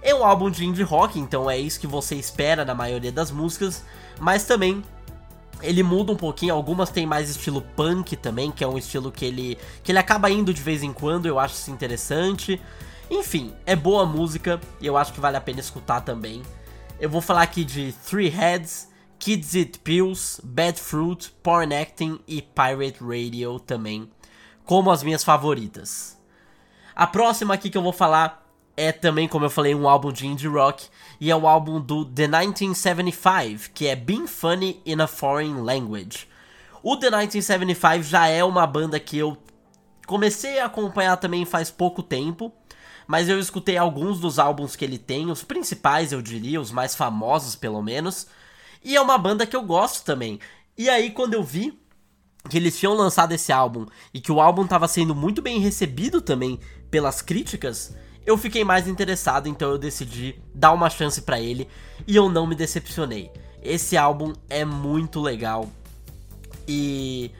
[0.00, 3.30] É um álbum de indie rock, então é isso que você espera na maioria das
[3.32, 3.84] músicas,
[4.18, 4.82] mas também
[5.60, 9.24] ele muda um pouquinho, algumas tem mais estilo punk também, que é um estilo que
[9.24, 12.60] ele que ele acaba indo de vez em quando, eu acho isso interessante.
[13.10, 16.42] Enfim, é boa música e eu acho que vale a pena escutar também.
[17.00, 18.88] Eu vou falar aqui de Three Heads,
[19.18, 24.08] Kids Eat Pills, Bad Fruit, Porn Acting e Pirate Radio também,
[24.64, 26.19] como as minhas favoritas.
[27.00, 28.46] A próxima aqui que eu vou falar
[28.76, 30.86] é também, como eu falei, um álbum de indie rock
[31.18, 36.28] e é o álbum do The 1975, que é Being Funny in a Foreign Language.
[36.82, 39.38] O The 1975 já é uma banda que eu
[40.06, 42.52] comecei a acompanhar também faz pouco tempo,
[43.06, 46.94] mas eu escutei alguns dos álbuns que ele tem, os principais eu diria, os mais
[46.94, 48.26] famosos pelo menos,
[48.84, 50.38] e é uma banda que eu gosto também.
[50.76, 51.80] E aí quando eu vi
[52.48, 56.20] que eles tinham lançado esse álbum e que o álbum estava sendo muito bem recebido
[56.20, 56.58] também
[56.90, 61.68] pelas críticas, eu fiquei mais interessado, então eu decidi dar uma chance para ele
[62.06, 63.30] e eu não me decepcionei.
[63.62, 65.68] Esse álbum é muito legal
[66.66, 67.30] e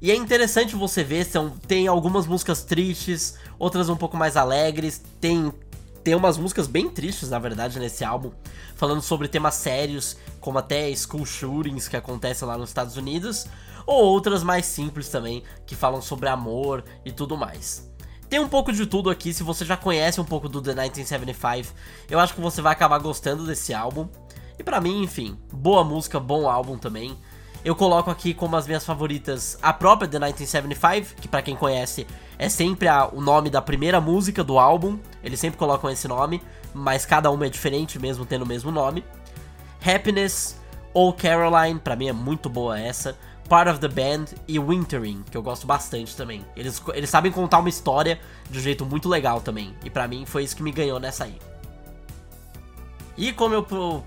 [0.00, 5.00] e é interessante você ver, são, tem algumas músicas tristes, outras um pouco mais alegres,
[5.20, 5.52] tem
[6.02, 8.32] tem umas músicas bem tristes, na verdade, nesse álbum,
[8.74, 13.46] falando sobre temas sérios, como até school shootings que acontecem lá nos Estados Unidos,
[13.86, 17.90] ou outras mais simples também, que falam sobre amor e tudo mais.
[18.28, 21.74] Tem um pouco de tudo aqui, se você já conhece um pouco do The 1975,
[22.08, 24.08] eu acho que você vai acabar gostando desse álbum.
[24.58, 27.14] E para mim, enfim, boa música, bom álbum também.
[27.64, 32.06] Eu coloco aqui como as minhas favoritas a própria The 1975, que para quem conhece
[32.38, 34.98] é sempre a, o nome da primeira música do álbum.
[35.22, 39.04] Eles sempre colocam esse nome, mas cada uma é diferente mesmo tendo o mesmo nome.
[39.84, 40.60] Happiness
[40.94, 43.16] ou Caroline, para mim é muito boa essa.
[43.48, 46.44] Part of the Band e Wintering, que eu gosto bastante também.
[46.56, 48.20] Eles, eles sabem contar uma história
[48.50, 49.74] de um jeito muito legal também.
[49.84, 51.38] E para mim foi isso que me ganhou nessa aí.
[53.16, 54.04] E como eu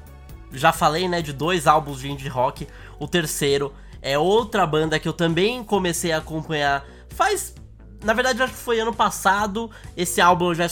[0.51, 2.67] já falei, né, de dois álbuns de indie rock,
[2.99, 7.53] o terceiro é outra banda que eu também comecei a acompanhar faz
[8.03, 9.71] na verdade, acho que foi ano passado.
[9.97, 10.65] Esse álbum eu já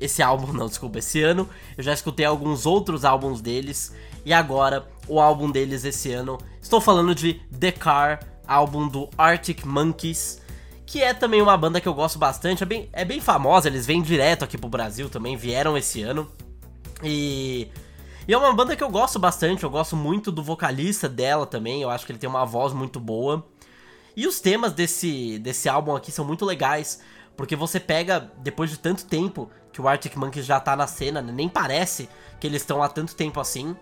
[0.00, 1.46] esse álbum não, desculpa, esse ano
[1.76, 3.94] eu já escutei alguns outros álbuns deles
[4.24, 6.38] e agora o álbum deles esse ano.
[6.68, 10.42] Estou falando de The Car, álbum do Arctic Monkeys,
[10.84, 13.86] que é também uma banda que eu gosto bastante, é bem, é bem famosa, eles
[13.86, 16.30] vêm direto aqui pro Brasil também, vieram esse ano.
[17.02, 17.68] E,
[18.28, 21.80] e é uma banda que eu gosto bastante, eu gosto muito do vocalista dela também,
[21.80, 23.48] eu acho que ele tem uma voz muito boa.
[24.14, 27.00] E os temas desse, desse álbum aqui são muito legais,
[27.34, 31.22] porque você pega, depois de tanto tempo que o Arctic Monkeys já tá na cena,
[31.22, 33.74] né, nem parece que eles estão há tanto tempo assim,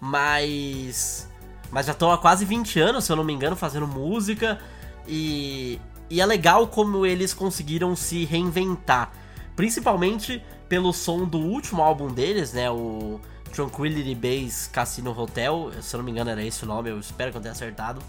[0.00, 1.27] mas.
[1.70, 4.58] Mas já estão há quase 20 anos, se eu não me engano, fazendo música.
[5.06, 9.12] E, e é legal como eles conseguiram se reinventar.
[9.54, 12.70] Principalmente pelo som do último álbum deles, né?
[12.70, 13.20] O
[13.52, 15.70] Tranquility Base Casino Hotel.
[15.82, 18.00] Se eu não me engano, era esse o nome, eu espero que eu tenha acertado.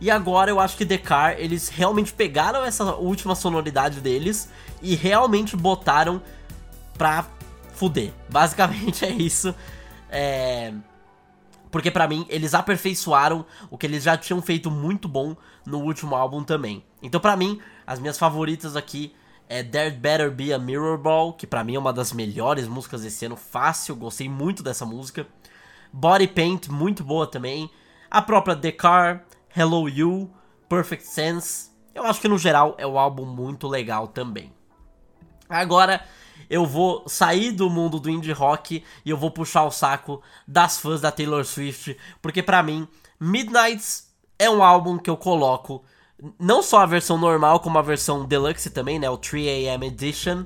[0.00, 4.48] E agora eu acho que The Car, eles realmente pegaram essa última sonoridade deles
[4.80, 6.22] e realmente botaram
[6.96, 7.26] pra
[7.74, 8.10] fuder.
[8.28, 9.54] Basicamente é isso.
[10.08, 10.72] É
[11.70, 16.14] Porque para mim, eles aperfeiçoaram o que eles já tinham feito muito bom no último
[16.14, 16.84] álbum também.
[17.02, 19.14] Então para mim, as minhas favoritas aqui
[19.48, 23.02] é There Better Be a Mirror Ball, que para mim é uma das melhores músicas
[23.02, 25.26] desse ano, fácil, gostei muito dessa música.
[25.92, 27.68] Body Paint, muito boa também.
[28.08, 29.24] A própria The Car,
[29.56, 30.30] Hello You,
[30.68, 31.70] Perfect Sense.
[31.92, 34.52] Eu acho que no geral é um álbum muito legal também.
[35.48, 36.04] Agora
[36.50, 40.78] eu vou sair do mundo do indie rock e eu vou puxar o saco das
[40.78, 42.88] fãs da Taylor Swift, porque para mim
[43.20, 45.84] Midnights é um álbum que eu coloco
[46.38, 50.44] não só a versão normal, como a versão deluxe também, né, o 3AM Edition.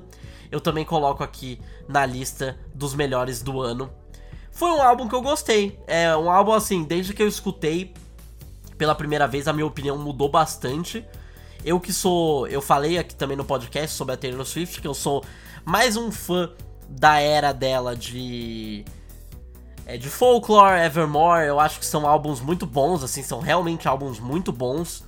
[0.51, 3.91] Eu também coloco aqui na lista dos melhores do ano.
[4.51, 5.77] Foi um álbum que eu gostei.
[5.85, 7.93] É um álbum assim, desde que eu escutei
[8.77, 11.05] pela primeira vez, a minha opinião mudou bastante.
[11.63, 12.47] Eu que sou.
[12.47, 15.25] Eu falei aqui também no podcast sobre a Taylor Swift, que eu sou
[15.65, 16.51] mais um fã
[16.87, 18.85] da era dela de.
[19.85, 21.47] É, de Folklore, Evermore.
[21.47, 25.03] Eu acho que são álbuns muito bons, assim, são realmente álbuns muito bons.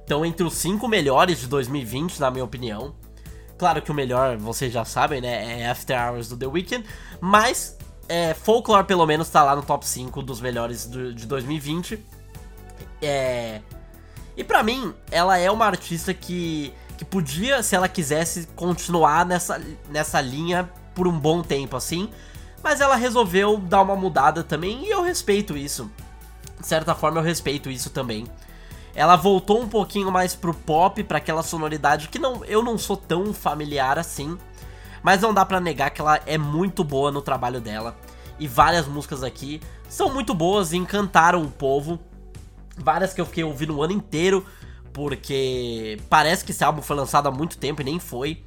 [0.00, 2.94] Estão entre os cinco melhores de 2020, na minha opinião.
[3.56, 5.60] Claro que o melhor, vocês já sabem, né?
[5.60, 6.84] É After Hours do The Weeknd.
[7.20, 7.78] Mas
[8.08, 11.98] é, Folklore, pelo menos, tá lá no top 5 dos melhores do, de 2020.
[13.00, 13.60] É.
[14.36, 19.60] E para mim, ela é uma artista que, que podia, se ela quisesse, continuar nessa,
[19.90, 22.08] nessa linha por um bom tempo, assim.
[22.62, 25.90] Mas ela resolveu dar uma mudada também e eu respeito isso.
[26.58, 28.26] De certa forma, eu respeito isso também.
[28.94, 32.96] Ela voltou um pouquinho mais pro pop, para aquela sonoridade que não, eu não sou
[32.96, 34.38] tão familiar assim.
[35.02, 37.96] Mas não dá para negar que ela é muito boa no trabalho dela.
[38.38, 41.98] E várias músicas aqui são muito boas e encantaram o povo.
[42.76, 44.46] Várias que eu fiquei ouvindo o ano inteiro,
[44.94, 48.42] porque parece que esse álbum foi lançado há muito tempo e nem foi.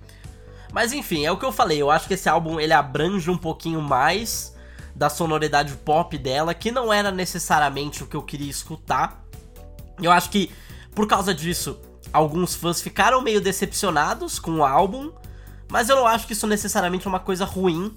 [0.71, 3.37] Mas enfim, é o que eu falei, eu acho que esse álbum ele abrange um
[3.37, 4.55] pouquinho mais
[4.95, 9.23] da sonoridade pop dela, que não era necessariamente o que eu queria escutar.
[10.01, 10.49] Eu acho que
[10.95, 11.79] por causa disso,
[12.11, 15.11] alguns fãs ficaram meio decepcionados com o álbum,
[15.69, 17.93] mas eu não acho que isso necessariamente é uma coisa ruim,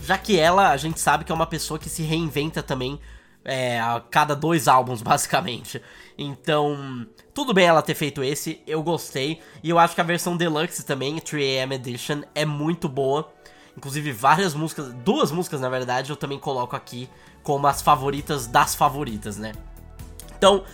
[0.00, 3.00] já que ela, a gente sabe que é uma pessoa que se reinventa também
[3.44, 5.80] é, a cada dois álbuns, basicamente.
[6.16, 9.40] Então, tudo bem ela ter feito esse, eu gostei.
[9.62, 13.32] E eu acho que a versão deluxe também, 3AM Edition, é muito boa.
[13.76, 17.08] Inclusive, várias músicas, duas músicas na verdade, eu também coloco aqui
[17.42, 19.52] como as favoritas das favoritas, né?
[20.38, 20.64] Então,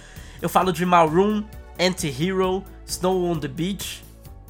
[0.40, 1.42] eu falo de Maroon,
[1.78, 4.04] Anti-Hero, Snow on the Beach,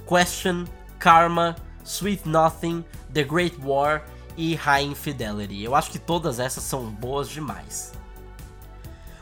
[0.06, 0.64] Question,
[0.98, 1.54] Karma,
[1.84, 4.04] Sweet Nothing, The Great War
[4.36, 5.62] e High Infidelity.
[5.62, 7.92] Eu acho que todas essas são boas demais.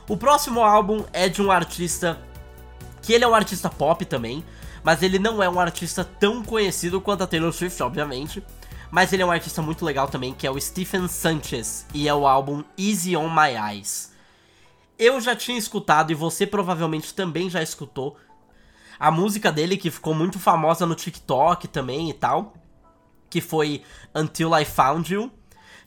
[0.09, 2.19] O próximo álbum é de um artista
[3.03, 4.43] que ele é um artista pop também,
[4.83, 8.43] mas ele não é um artista tão conhecido quanto a Taylor Swift, obviamente.
[8.91, 12.15] Mas ele é um artista muito legal também, que é o Stephen Sanchez, e é
[12.15, 14.13] o álbum Easy on My Eyes.
[14.99, 18.17] Eu já tinha escutado, e você provavelmente também já escutou,
[18.99, 22.55] a música dele que ficou muito famosa no TikTok também e tal,
[23.29, 23.83] que foi
[24.15, 25.31] Until I Found You,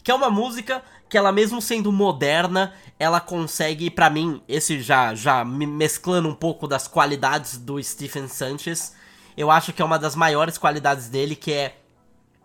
[0.04, 5.14] que é uma música que ela mesmo sendo moderna, ela consegue, para mim, esse já
[5.14, 8.96] já mesclando um pouco das qualidades do Stephen Sanchez,
[9.36, 11.78] eu acho que é uma das maiores qualidades dele, que é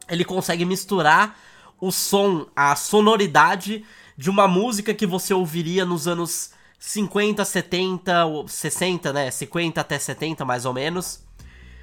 [0.08, 1.38] ele consegue misturar
[1.80, 3.84] o som, a sonoridade
[4.16, 9.30] de uma música que você ouviria nos anos 50, 70, 60, né?
[9.30, 11.24] 50 até 70 mais ou menos.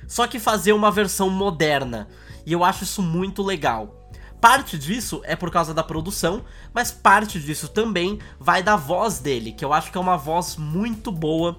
[0.08, 2.08] Só que fazer uma versão moderna.
[2.46, 4.03] E eu acho isso muito legal.
[4.44, 9.54] Parte disso é por causa da produção, mas parte disso também vai da voz dele,
[9.54, 11.58] que eu acho que é uma voz muito boa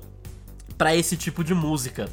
[0.77, 2.11] para esse tipo de música.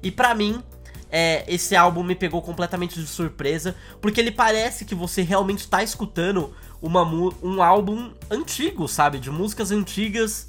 [0.00, 0.62] E para mim,
[1.10, 5.82] é, esse álbum me pegou completamente de surpresa, porque ele parece que você realmente tá
[5.82, 7.02] escutando uma,
[7.42, 9.18] um álbum antigo, sabe?
[9.18, 10.46] De músicas antigas.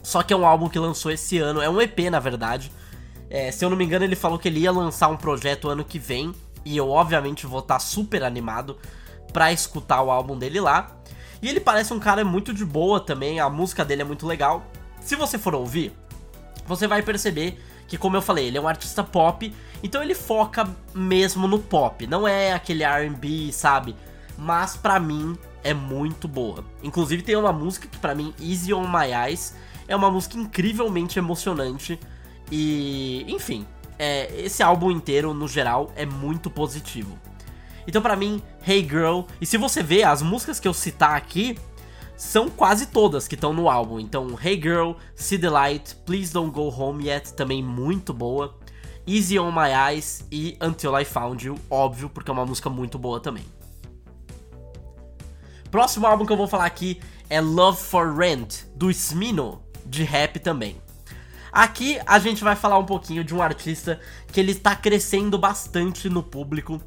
[0.00, 2.70] Só que é um álbum que lançou esse ano, é um EP na verdade.
[3.28, 5.84] É, se eu não me engano, ele falou que ele ia lançar um projeto ano
[5.84, 6.32] que vem.
[6.64, 8.78] E eu, obviamente, vou estar tá super animado
[9.32, 10.96] pra escutar o álbum dele lá.
[11.42, 14.64] E ele parece um cara muito de boa também, a música dele é muito legal.
[15.00, 15.92] Se você for ouvir,
[16.66, 17.58] você vai perceber
[17.88, 19.52] que, como eu falei, ele é um artista pop,
[19.82, 23.96] então ele foca mesmo no pop, não é aquele RB, sabe?
[24.36, 26.64] Mas pra mim é muito boa.
[26.82, 29.54] Inclusive tem uma música que para mim, Easy on My Eyes,
[29.88, 31.98] é uma música incrivelmente emocionante.
[32.50, 33.66] E, enfim,
[34.00, 37.18] é, esse álbum inteiro, no geral, é muito positivo.
[37.86, 41.58] Então, para mim, Hey Girl, e se você ver, as músicas que eu citar aqui
[42.16, 44.00] são quase todas que estão no álbum.
[44.00, 48.58] Então, Hey Girl, See the Light, Please Don't Go Home Yet, também muito boa.
[49.06, 52.98] Easy on My Eyes e Until I Found You, óbvio, porque é uma música muito
[52.98, 53.44] boa também.
[55.70, 60.38] Próximo álbum que eu vou falar aqui é Love for Rent, do Smino, de rap
[60.38, 60.80] também.
[61.52, 64.00] Aqui a gente vai falar um pouquinho de um artista
[64.32, 66.80] que ele está crescendo bastante no público.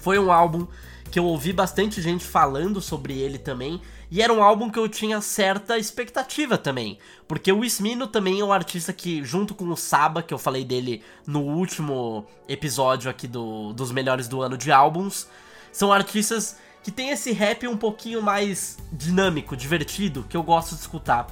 [0.00, 0.66] Foi um álbum
[1.10, 3.80] que eu ouvi bastante gente falando sobre ele também.
[4.10, 6.98] E era um álbum que eu tinha certa expectativa também.
[7.28, 10.64] Porque o Ismino também é um artista que, junto com o Saba, que eu falei
[10.64, 15.26] dele no último episódio aqui do, dos melhores do ano de álbuns,
[15.70, 20.80] são artistas que tem esse rap um pouquinho mais dinâmico, divertido, que eu gosto de
[20.80, 21.26] escutar.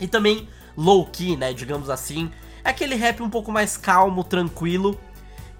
[0.00, 0.48] E também
[0.78, 2.30] low-key, né, digamos assim.
[2.62, 4.98] É aquele rap um pouco mais calmo, tranquilo,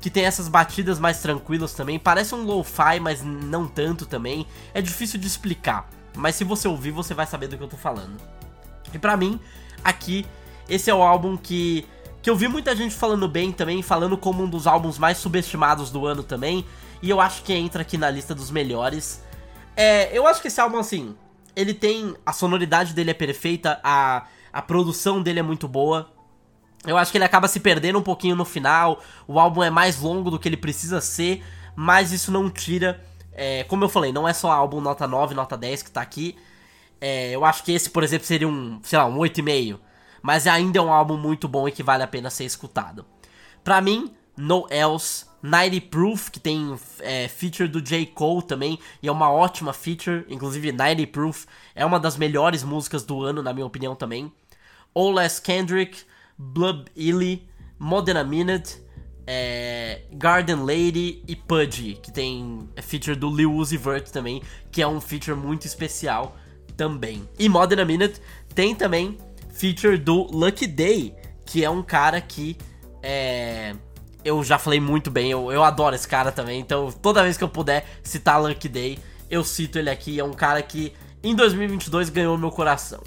[0.01, 1.99] que tem essas batidas mais tranquilas também.
[1.99, 4.47] Parece um lo-fi, mas não tanto também.
[4.73, 7.77] É difícil de explicar, mas se você ouvir, você vai saber do que eu tô
[7.77, 8.17] falando.
[8.95, 9.41] E pra mim,
[9.83, 10.25] aqui,
[10.69, 11.85] esse é o álbum que,
[12.23, 15.91] que eu vi muita gente falando bem também, falando como um dos álbuns mais subestimados
[15.91, 16.65] do ano também.
[17.03, 19.23] E eu acho que entra aqui na lista dos melhores.
[19.77, 21.15] É, eu acho que esse álbum, assim,
[21.55, 22.15] ele tem.
[22.25, 26.11] A sonoridade dele é perfeita, a a produção dele é muito boa.
[26.87, 29.03] Eu acho que ele acaba se perdendo um pouquinho no final.
[29.27, 31.45] O álbum é mais longo do que ele precisa ser,
[31.75, 33.05] mas isso não tira.
[33.33, 36.37] É, como eu falei, não é só álbum nota 9, nota 10 que tá aqui.
[37.01, 39.79] É, eu acho que esse, por exemplo, seria um, sei lá, um 8,5.
[40.23, 43.05] Mas ainda é um álbum muito bom e que vale a pena ser escutado.
[43.63, 48.07] Pra mim, No Else, 90 Proof, que tem é, feature do J.
[48.07, 50.25] Cole também, e é uma ótima feature.
[50.29, 54.33] Inclusive, 90 Proof é uma das melhores músicas do ano, na minha opinião também.
[54.95, 56.01] Oles Kendrick,
[56.37, 58.83] Blub Illy, Modern Minute,
[59.27, 64.89] é, Garden Lady e Pudgy, que tem feature do Lil Uzi Vert também, que é
[64.89, 66.37] um feature muito especial
[66.77, 67.29] também.
[67.39, 68.21] E Modern Minute
[68.55, 69.19] tem também
[69.51, 71.15] feature do Lucky Day,
[71.45, 72.57] que é um cara que
[73.03, 73.75] é,
[74.29, 77.45] eu já falei muito bem, eu, eu adoro esse cara também, então toda vez que
[77.45, 78.99] eu puder citar Lucky Day,
[79.31, 83.03] eu cito ele aqui, é um cara que em 2022 ganhou meu coração.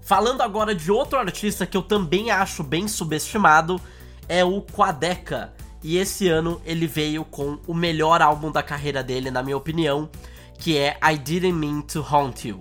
[0.00, 3.80] Falando agora de outro artista que eu também acho bem subestimado,
[4.28, 5.52] é o Quadeca.
[5.82, 10.10] E esse ano ele veio com o melhor álbum da carreira dele, na minha opinião,
[10.58, 12.60] que é I Didn't Mean to Haunt You.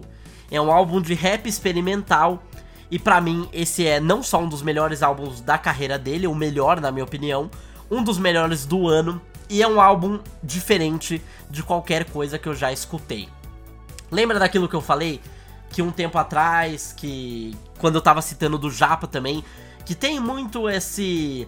[0.52, 2.44] É um álbum de rap experimental
[2.92, 6.36] e para mim esse é não só um dos melhores álbuns da carreira dele, o
[6.36, 7.50] melhor na minha opinião,
[7.90, 12.54] um dos melhores do ano e é um álbum diferente de qualquer coisa que eu
[12.54, 13.28] já escutei.
[14.12, 15.20] Lembra daquilo que eu falei
[15.70, 19.44] que um tempo atrás, que quando eu tava citando do Japa também,
[19.86, 21.48] que tem muito esse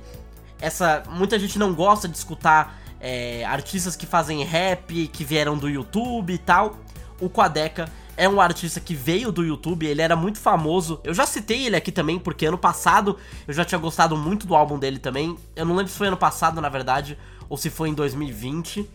[0.59, 5.67] essa muita gente não gosta de escutar é, artistas que fazem rap, que vieram do
[5.67, 6.77] YouTube e tal.
[7.19, 7.89] O Quadeca
[8.21, 11.01] é um artista que veio do YouTube, ele era muito famoso.
[11.03, 13.17] Eu já citei ele aqui também, porque ano passado
[13.47, 15.35] eu já tinha gostado muito do álbum dele também.
[15.55, 17.17] Eu não lembro se foi ano passado, na verdade,
[17.49, 18.87] ou se foi em 2020.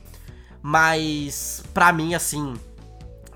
[0.63, 2.55] Mas, pra mim, assim,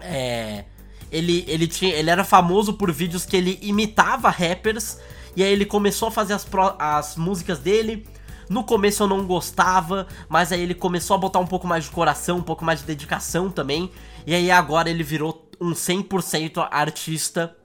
[0.00, 0.64] é,
[1.10, 5.00] ele, ele, tinha, ele era famoso por vídeos que ele imitava rappers.
[5.34, 8.06] E aí ele começou a fazer as, pro, as músicas dele.
[8.48, 11.90] No começo eu não gostava, mas aí ele começou a botar um pouco mais de
[11.90, 13.90] coração, um pouco mais de dedicação também.
[14.24, 17.56] E aí agora ele virou um 100% artista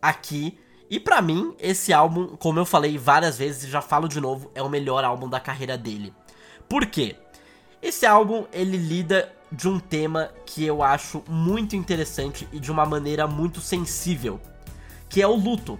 [0.00, 0.58] aqui.
[0.88, 4.50] E para mim, esse álbum, como eu falei várias vezes e já falo de novo,
[4.54, 6.12] é o melhor álbum da carreira dele.
[6.68, 7.16] Por quê?
[7.82, 12.84] Esse álbum, ele lida de um tema que eu acho muito interessante e de uma
[12.84, 14.40] maneira muito sensível,
[15.08, 15.78] que é o luto.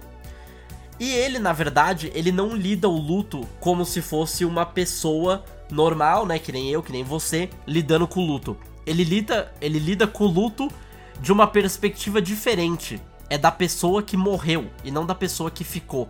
[0.99, 6.25] E ele, na verdade, ele não lida o luto como se fosse uma pessoa normal,
[6.25, 8.55] né, que nem eu, que nem você, lidando com o luto.
[8.85, 10.71] Ele lida, ele lida com o luto
[11.19, 13.01] de uma perspectiva diferente.
[13.29, 16.09] É da pessoa que morreu e não da pessoa que ficou.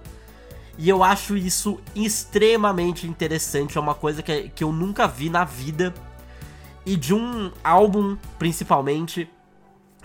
[0.77, 5.45] E eu acho isso extremamente interessante, é uma coisa que, que eu nunca vi na
[5.45, 5.93] vida
[6.85, 9.29] e de um álbum, principalmente.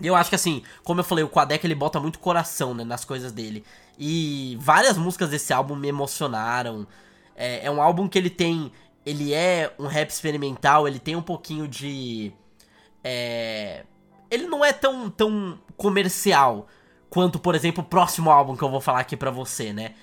[0.01, 2.84] E eu acho que assim, como eu falei, o Quadec ele bota muito coração né,
[2.84, 3.64] nas coisas dele.
[3.98, 6.86] E várias músicas desse álbum me emocionaram.
[7.36, 8.72] É, é um álbum que ele tem.
[9.05, 12.32] Ele é um rap experimental, ele tem um pouquinho de.
[13.03, 13.84] É,
[14.30, 16.66] ele não é tão, tão comercial
[17.08, 19.94] quanto, por exemplo, o próximo álbum que eu vou falar aqui pra você, né?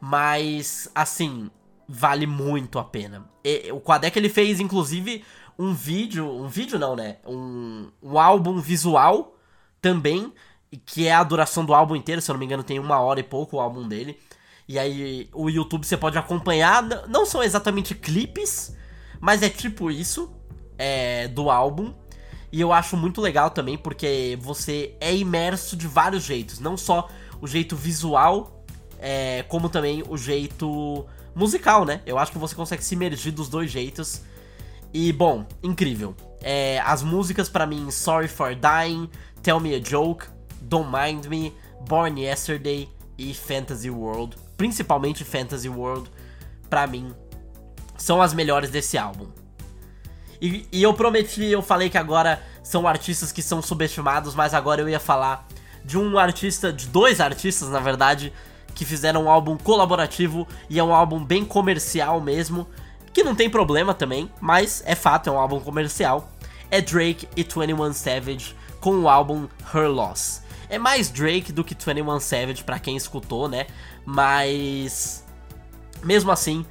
[0.00, 1.50] Mas, assim,
[1.88, 3.28] vale muito a pena.
[3.44, 5.24] E, o Quadec ele fez, inclusive,
[5.58, 7.16] um vídeo, um vídeo não, né?
[7.26, 9.36] Um, um álbum visual
[9.80, 10.32] também,
[10.86, 13.20] que é a duração do álbum inteiro, se eu não me engano tem uma hora
[13.20, 14.18] e pouco o álbum dele.
[14.68, 18.76] E aí o YouTube você pode acompanhar, não são exatamente clipes,
[19.20, 20.32] mas é tipo isso,
[20.78, 21.92] é, do álbum.
[22.52, 27.08] E eu acho muito legal também porque você é imerso de vários jeitos, não só
[27.40, 28.64] o jeito visual,
[28.98, 32.02] é, como também o jeito musical, né?
[32.04, 34.22] Eu acho que você consegue se imergir dos dois jeitos.
[34.92, 36.14] E, bom, incrível.
[36.42, 39.08] É, as músicas para mim, Sorry for Dying,
[39.42, 40.26] Tell Me a Joke,
[40.60, 41.54] Don't Mind Me,
[41.88, 46.10] Born Yesterday e Fantasy World, principalmente Fantasy World,
[46.68, 47.14] pra mim,
[47.96, 49.28] são as melhores desse álbum.
[50.40, 54.80] E, e, eu prometi, eu falei que agora são artistas que são subestimados, mas agora
[54.80, 55.46] eu ia falar
[55.84, 58.32] de um artista, de dois artistas na verdade,
[58.74, 62.66] que fizeram um álbum colaborativo e é um álbum bem comercial mesmo,
[63.12, 66.30] que não tem problema também, mas é fato, é um álbum comercial.
[66.70, 70.42] É Drake e 21 Savage com o álbum Her Loss.
[70.68, 73.66] É mais Drake do que 21 Savage para quem escutou, né?
[74.06, 75.24] Mas
[76.02, 76.64] mesmo assim,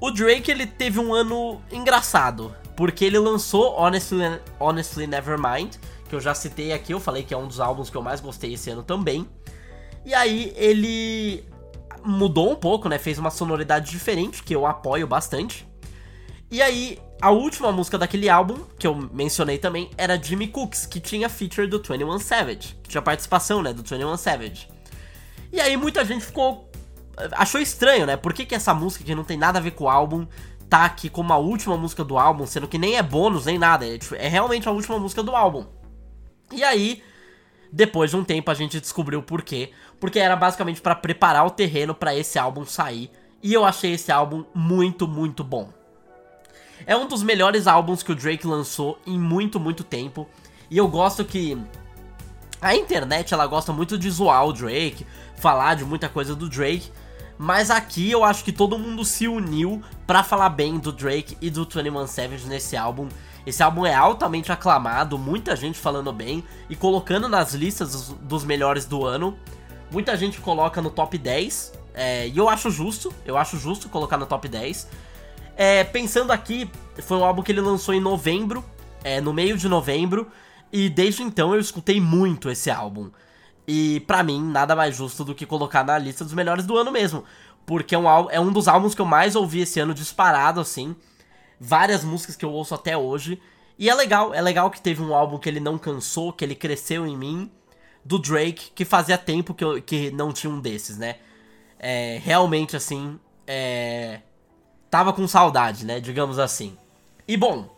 [0.00, 5.74] o Drake ele teve um ano engraçado, porque ele lançou Honestly, Honestly Nevermind,
[6.08, 8.22] que eu já citei aqui, eu falei que é um dos álbuns que eu mais
[8.22, 9.28] gostei esse ano também.
[10.02, 11.44] E aí ele
[12.02, 12.98] mudou um pouco, né?
[12.98, 15.68] Fez uma sonoridade diferente, que eu apoio bastante.
[16.50, 21.00] E aí, a última música daquele álbum, que eu mencionei também, era Jimmy Cooks, que
[21.00, 24.68] tinha feature do 21 Savage, que tinha participação, né, do 21 Savage.
[25.52, 26.70] E aí muita gente ficou
[27.32, 28.16] achou estranho, né?
[28.16, 30.26] Por que, que essa música que não tem nada a ver com o álbum
[30.70, 33.86] tá aqui como a última música do álbum, sendo que nem é bônus nem nada,
[33.86, 35.66] é, tipo, é realmente a última música do álbum.
[36.52, 37.02] E aí,
[37.72, 41.50] depois de um tempo a gente descobriu o porquê, porque era basicamente para preparar o
[41.50, 43.10] terreno para esse álbum sair,
[43.42, 45.70] e eu achei esse álbum muito, muito bom.
[46.86, 50.28] É um dos melhores álbuns que o Drake lançou em muito, muito tempo.
[50.70, 51.58] E eu gosto que
[52.60, 55.06] a internet ela gosta muito de zoar o Drake,
[55.36, 56.90] falar de muita coisa do Drake.
[57.42, 61.48] Mas aqui eu acho que todo mundo se uniu para falar bem do Drake e
[61.48, 63.08] do 21 Savage nesse álbum.
[63.46, 68.84] Esse álbum é altamente aclamado, muita gente falando bem e colocando nas listas dos melhores
[68.84, 69.38] do ano.
[69.90, 74.18] Muita gente coloca no top 10, é, e eu acho justo, eu acho justo colocar
[74.18, 74.86] no top 10.
[75.56, 78.62] É, pensando aqui, foi um álbum que ele lançou em novembro,
[79.02, 80.30] é, no meio de novembro,
[80.70, 83.10] e desde então eu escutei muito esse álbum.
[83.72, 86.90] E para mim, nada mais justo do que colocar na lista dos melhores do ano
[86.90, 87.22] mesmo.
[87.64, 90.96] Porque é um, é um dos álbuns que eu mais ouvi esse ano disparado, assim.
[91.60, 93.40] Várias músicas que eu ouço até hoje.
[93.78, 96.56] E é legal, é legal que teve um álbum que ele não cansou, que ele
[96.56, 97.48] cresceu em mim.
[98.04, 101.18] Do Drake, que fazia tempo que, eu, que não tinha um desses, né?
[101.78, 104.20] É, realmente, assim, é,
[104.90, 106.00] tava com saudade, né?
[106.00, 106.76] Digamos assim.
[107.28, 107.72] E bom,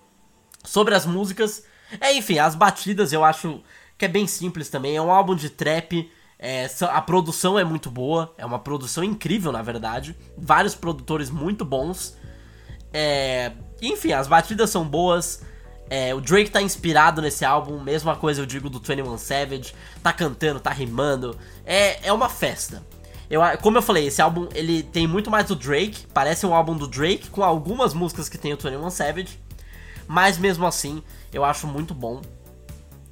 [0.65, 1.65] sobre as músicas,
[2.01, 3.63] é enfim, as batidas eu acho
[4.03, 4.97] que é bem simples também.
[4.97, 6.11] É um álbum de trap.
[6.37, 10.17] É, a produção é muito boa, é uma produção incrível, na verdade.
[10.37, 12.17] Vários produtores muito bons.
[12.93, 15.45] É, enfim, as batidas são boas.
[15.89, 19.73] É, o Drake tá inspirado nesse álbum, mesma coisa eu digo do 21 Savage.
[20.03, 21.39] Tá cantando, tá rimando.
[21.65, 22.85] É, é uma festa.
[23.31, 26.77] Eu, como eu falei, esse álbum ele tem muito mais do Drake, parece um álbum
[26.77, 29.39] do Drake, com algumas músicas que tem o 21 Savage,
[30.09, 32.21] mas mesmo assim, eu acho muito bom.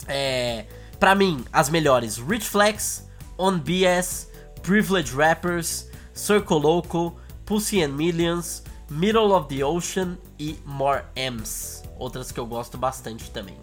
[0.08, 0.64] É,
[1.00, 4.28] para mim, as melhores: Rich Flex, On BS,
[4.62, 11.82] Privileged Rappers, Circle Loco, Pussy and Millions, Middle of the Ocean e More M's.
[11.98, 13.56] Outras que eu gosto bastante também.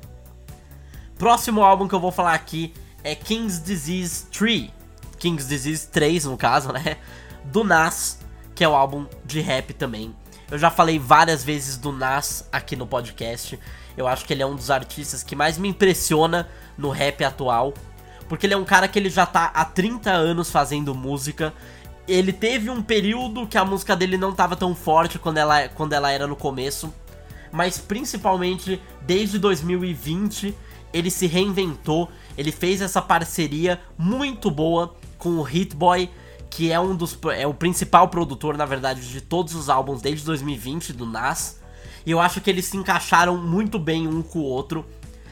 [1.18, 2.74] Próximo álbum que eu vou falar aqui
[3.04, 4.72] é King's Disease 3.
[5.20, 6.98] King's Disease 3, no caso, né?
[7.46, 8.20] Do Nas,
[8.54, 10.16] que é o álbum de rap também.
[10.50, 13.60] Eu já falei várias vezes do Nas aqui no podcast.
[13.98, 17.74] Eu acho que ele é um dos artistas que mais me impressiona no rap atual.
[18.30, 21.54] Porque ele é um cara que ele já tá há 30 anos fazendo música.
[22.08, 25.94] Ele teve um período que a música dele não tava tão forte quando ela, quando
[25.94, 26.94] ela era no começo.
[27.52, 30.54] Mas principalmente desde 2020
[30.94, 32.10] ele se reinventou.
[32.38, 36.10] Ele fez essa parceria muito boa com o Hit Boy,
[36.50, 40.26] que é um dos é o principal produtor, na verdade, de todos os álbuns desde
[40.26, 41.60] 2020 do Nas.
[42.08, 44.86] E eu acho que eles se encaixaram muito bem um com o outro.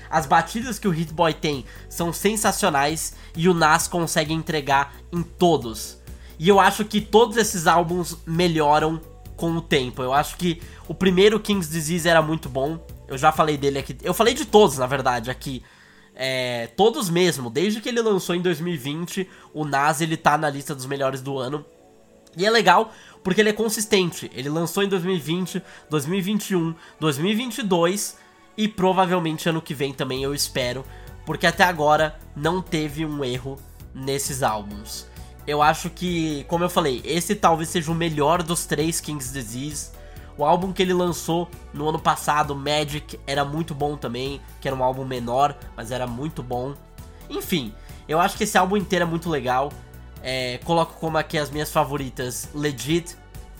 [0.09, 5.23] As batidas que o Hit Boy tem são sensacionais e o Nas consegue entregar em
[5.23, 5.97] todos.
[6.37, 8.99] E eu acho que todos esses álbuns melhoram
[9.37, 10.03] com o tempo.
[10.03, 12.85] Eu acho que o primeiro King's Disease era muito bom.
[13.07, 13.95] Eu já falei dele aqui.
[14.03, 15.63] Eu falei de todos, na verdade, aqui.
[16.13, 17.49] É, todos mesmo.
[17.49, 21.37] Desde que ele lançou em 2020, o Nas ele tá na lista dos melhores do
[21.39, 21.65] ano.
[22.35, 22.91] E é legal
[23.25, 24.29] porque ele é consistente.
[24.35, 25.59] Ele lançou em 2020,
[25.89, 28.17] 2021, 2022
[28.55, 30.85] e provavelmente ano que vem também eu espero,
[31.25, 33.57] porque até agora não teve um erro
[33.95, 35.07] nesses álbuns.
[35.47, 39.89] Eu acho que, como eu falei, esse talvez seja o melhor dos três King's Disease.
[40.37, 44.77] O álbum que ele lançou no ano passado, Magic, era muito bom também, que era
[44.77, 46.75] um álbum menor, mas era muito bom.
[47.27, 47.73] Enfim,
[48.07, 49.71] eu acho que esse álbum inteiro é muito legal.
[50.27, 53.15] É, coloco como aqui as minhas favoritas: Legit,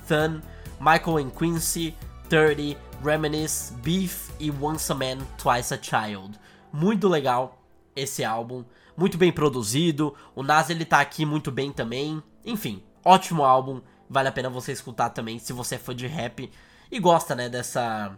[0.08, 0.42] Thun,
[0.80, 1.96] Michael and Quincy,
[2.28, 6.40] 30, Reminisce, Beef e Once a Man, Twice a Child.
[6.74, 7.62] Muito legal
[7.96, 8.66] esse álbum,
[8.98, 10.16] muito bem produzido.
[10.34, 12.22] O Nas ele tá aqui muito bem também.
[12.44, 13.80] Enfim, ótimo álbum.
[14.10, 16.52] Vale a pena você escutar também se você é fã de rap
[16.92, 18.18] e gosta, né, dessa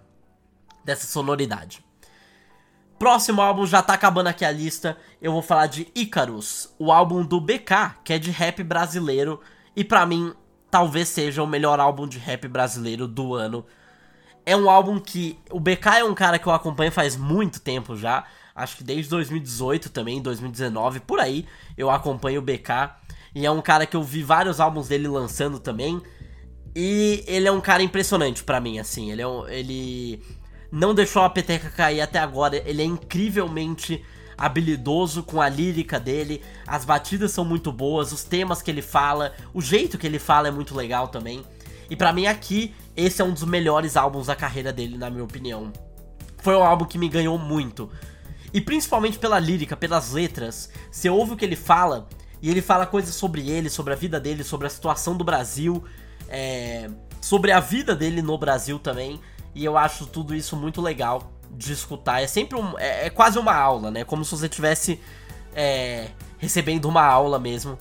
[0.85, 1.85] dessa sonoridade.
[2.99, 4.97] Próximo álbum já tá acabando aqui a lista.
[5.21, 9.39] Eu vou falar de Icarus, o álbum do BK, que é de rap brasileiro
[9.75, 10.33] e para mim
[10.71, 13.63] talvez seja o melhor álbum de rap brasileiro do ano.
[14.45, 17.95] É um álbum que o BK é um cara que eu acompanho faz muito tempo
[17.95, 18.25] já.
[18.55, 21.45] Acho que desde 2018 também, 2019, por aí
[21.77, 22.95] eu acompanho o BK.
[23.35, 26.01] E é um cara que eu vi vários álbuns dele lançando também.
[26.75, 29.11] E ele é um cara impressionante para mim, assim.
[29.11, 30.23] Ele, é um, ele
[30.71, 32.57] não deixou a peteca cair até agora.
[32.65, 34.03] Ele é incrivelmente
[34.37, 36.41] habilidoso com a lírica dele.
[36.65, 40.47] As batidas são muito boas, os temas que ele fala, o jeito que ele fala
[40.47, 41.43] é muito legal também.
[41.89, 45.23] E para mim aqui, esse é um dos melhores álbuns da carreira dele, na minha
[45.23, 45.71] opinião.
[46.37, 47.89] Foi um álbum que me ganhou muito.
[48.53, 50.69] E principalmente pela lírica, pelas letras.
[50.91, 52.07] Você ouve o que ele fala,
[52.41, 55.83] e ele fala coisas sobre ele, sobre a vida dele, sobre a situação do Brasil,
[56.29, 56.89] é,
[57.21, 59.19] sobre a vida dele no Brasil também.
[59.55, 62.21] E eu acho tudo isso muito legal de escutar.
[62.21, 62.77] É sempre um.
[62.77, 64.03] É, é quase uma aula, né?
[64.03, 64.99] Como se você estivesse
[65.55, 67.77] é, recebendo uma aula mesmo.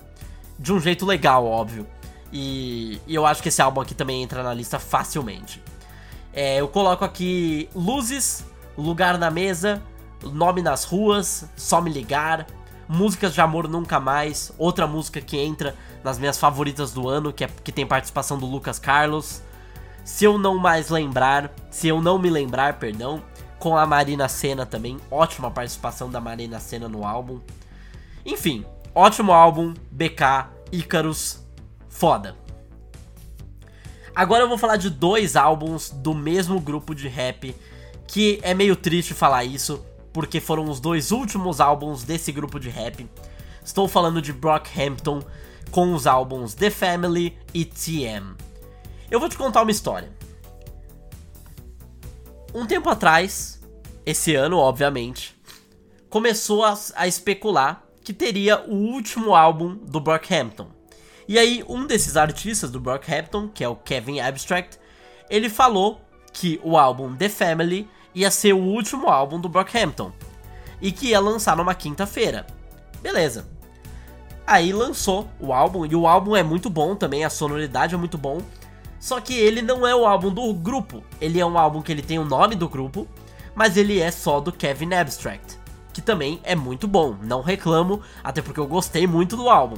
[0.59, 1.87] De um jeito legal, óbvio.
[2.33, 5.63] E, e, eu acho que esse álbum aqui também entra na lista facilmente.
[6.33, 8.45] É, eu coloco aqui Luzes,
[8.77, 9.83] Lugar na Mesa,
[10.23, 12.47] Nome nas Ruas, Só Me Ligar,
[12.89, 17.45] Músicas de Amor Nunca Mais, outra música que entra nas minhas favoritas do ano, que,
[17.45, 19.43] é, que tem participação do Lucas Carlos.
[20.07, 23.21] Se eu não mais lembrar, se eu não me lembrar, perdão,
[23.59, 27.41] com a Marina Senna também, ótima participação da Marina Senna no álbum.
[28.25, 31.45] Enfim, ótimo álbum, BK, Icarus,
[31.89, 32.37] foda.
[34.15, 37.53] Agora eu vou falar de dois álbuns do mesmo grupo de rap,
[38.07, 42.71] que é meio triste falar isso, porque foram os dois últimos álbuns desse grupo de
[42.71, 43.11] rap.
[43.61, 45.21] Estou falando de Brockhampton
[45.73, 48.46] com os álbuns The Family e TM.
[49.11, 50.11] Eu vou te contar uma história.
[52.55, 53.61] Um tempo atrás,
[54.05, 55.37] esse ano, obviamente,
[56.09, 60.69] começou a, a especular que teria o último álbum do Brockhampton.
[61.29, 64.79] E aí, um desses artistas do Brockhampton, que é o Kevin Abstract,
[65.29, 66.01] ele falou
[66.33, 70.13] que o álbum The Family ia ser o último álbum do Brockhampton
[70.81, 72.47] e que ia lançar numa quinta-feira.
[73.03, 73.49] Beleza.
[74.47, 78.17] Aí lançou o álbum e o álbum é muito bom também, a sonoridade é muito
[78.17, 78.41] bom.
[78.99, 81.03] Só que ele não é o álbum do grupo.
[81.21, 83.07] Ele é um álbum que ele tem o nome do grupo,
[83.55, 85.59] mas ele é só do Kevin Abstract,
[85.93, 87.17] que também é muito bom.
[87.23, 89.77] Não reclamo, até porque eu gostei muito do álbum.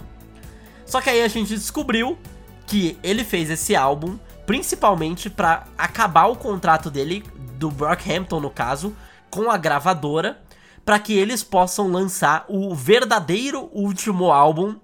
[0.87, 2.19] Só que aí a gente descobriu
[2.67, 7.23] que ele fez esse álbum principalmente para acabar o contrato dele
[7.59, 8.97] do Brockhampton no caso
[9.31, 10.41] com a gravadora
[10.87, 14.77] para que eles possam lançar o verdadeiro último álbum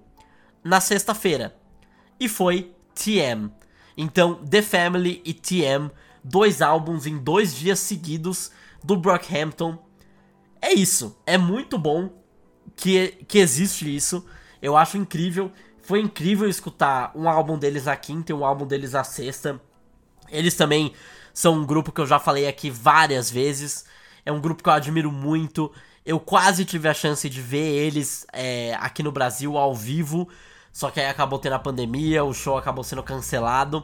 [0.63, 1.55] na sexta-feira.
[2.19, 3.49] E foi TM.
[3.97, 5.89] Então, The Family e TM,
[6.23, 8.51] dois álbuns em dois dias seguidos
[8.83, 9.77] do Brockhampton.
[10.61, 12.09] É isso, é muito bom
[12.75, 14.25] que, que existe isso.
[14.61, 15.51] Eu acho incrível.
[15.81, 19.61] Foi incrível escutar um álbum deles na quinta e um álbum deles na sexta.
[20.29, 20.93] Eles também
[21.33, 23.85] são um grupo que eu já falei aqui várias vezes.
[24.25, 25.71] É um grupo que eu admiro muito.
[26.03, 30.27] Eu quase tive a chance de ver eles é, aqui no Brasil ao vivo.
[30.75, 33.81] Só que aí acabou tendo a pandemia, o show acabou sendo cancelado.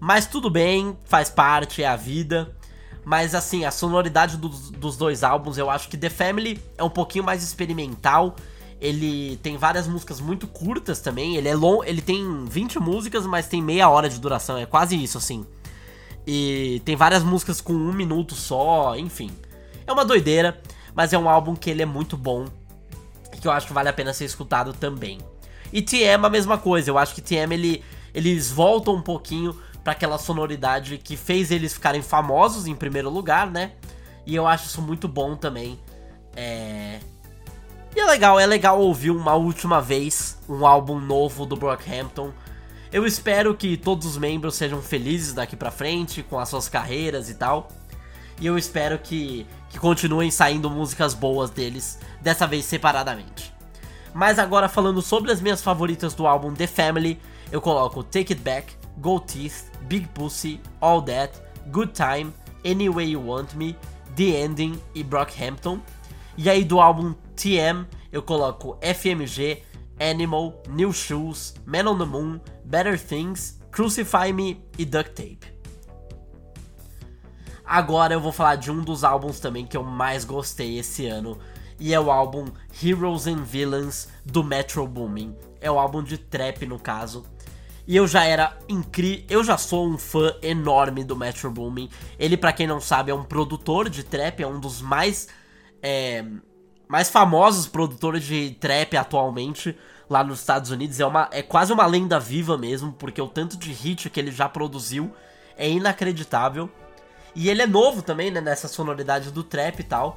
[0.00, 2.56] Mas tudo bem, faz parte, é a vida.
[3.04, 6.88] Mas assim, a sonoridade dos, dos dois álbuns, eu acho que The Family é um
[6.88, 8.34] pouquinho mais experimental.
[8.80, 11.36] Ele tem várias músicas muito curtas também.
[11.36, 14.56] Ele é long, ele tem 20 músicas, mas tem meia hora de duração.
[14.56, 15.44] É quase isso, assim.
[16.26, 19.30] E tem várias músicas com um minuto só, enfim.
[19.86, 20.62] É uma doideira,
[20.94, 22.46] mas é um álbum que ele é muito bom.
[23.38, 25.18] Que eu acho que vale a pena ser escutado também.
[25.72, 29.92] E TM a mesma coisa, eu acho que TM ele, eles voltam um pouquinho para
[29.92, 33.72] aquela sonoridade que fez eles ficarem famosos em primeiro lugar, né?
[34.26, 35.78] E eu acho isso muito bom também.
[36.34, 36.98] É...
[37.94, 42.32] E é legal, é legal ouvir uma última vez um álbum novo do Brockhampton.
[42.92, 47.30] Eu espero que todos os membros sejam felizes daqui pra frente, com as suas carreiras
[47.30, 47.68] e tal.
[48.40, 53.55] E eu espero que, que continuem saindo músicas boas deles, dessa vez separadamente.
[54.16, 57.20] Mas agora falando sobre as minhas favoritas do álbum The Family,
[57.52, 62.32] eu coloco Take It Back, Gold Teeth, Big Pussy, All That, Good Time,
[62.64, 63.76] Any Way You Want Me,
[64.16, 65.82] The Ending e Brockhampton.
[66.34, 69.62] E aí do álbum TM eu coloco FMG,
[70.00, 75.54] Animal, New Shoes, Man on the Moon, Better Things, Crucify Me e Duct Tape.
[77.66, 81.38] Agora eu vou falar de um dos álbuns também que eu mais gostei esse ano
[81.78, 82.46] e é o álbum
[82.82, 85.36] Heroes and Villains do Metro Boomin.
[85.60, 87.24] É o álbum de trap no caso.
[87.86, 91.88] E eu já era incrível, eu já sou um fã enorme do Metro Boomin.
[92.18, 95.28] Ele, para quem não sabe, é um produtor de trap, é um dos mais
[95.82, 96.24] é,
[96.88, 99.76] mais famosos produtores de trap atualmente
[100.08, 100.98] lá nos Estados Unidos.
[100.98, 104.32] É, uma, é quase uma lenda viva mesmo, porque o tanto de hit que ele
[104.32, 105.12] já produziu
[105.56, 106.68] é inacreditável.
[107.34, 110.16] E ele é novo também, né, nessa sonoridade do trap e tal.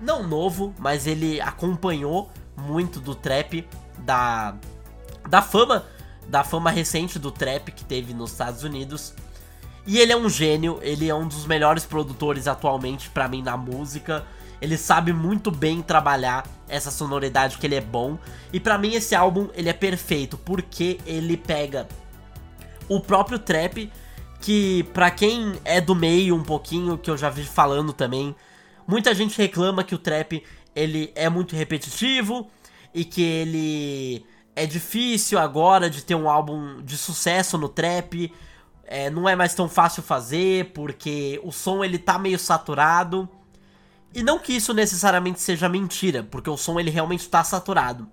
[0.00, 3.66] Não novo, mas ele acompanhou muito do trap
[3.98, 4.54] da
[5.28, 5.84] da fama,
[6.28, 9.14] da fama recente do trap que teve nos Estados Unidos.
[9.86, 13.56] E ele é um gênio, ele é um dos melhores produtores atualmente para mim na
[13.56, 14.24] música.
[14.60, 18.18] Ele sabe muito bem trabalhar essa sonoridade que ele é bom.
[18.52, 21.86] E para mim esse álbum ele é perfeito porque ele pega
[22.88, 23.90] o próprio trap
[24.40, 28.34] que para quem é do meio um pouquinho, que eu já vi falando também,
[28.86, 30.42] muita gente reclama que o trap
[30.74, 32.50] ele é muito repetitivo
[32.92, 34.26] e que ele
[34.56, 38.32] é difícil agora de ter um álbum de sucesso no trap.
[38.86, 43.28] É, não é mais tão fácil fazer porque o som ele tá meio saturado.
[44.14, 48.08] E não que isso necessariamente seja mentira, porque o som ele realmente está saturado.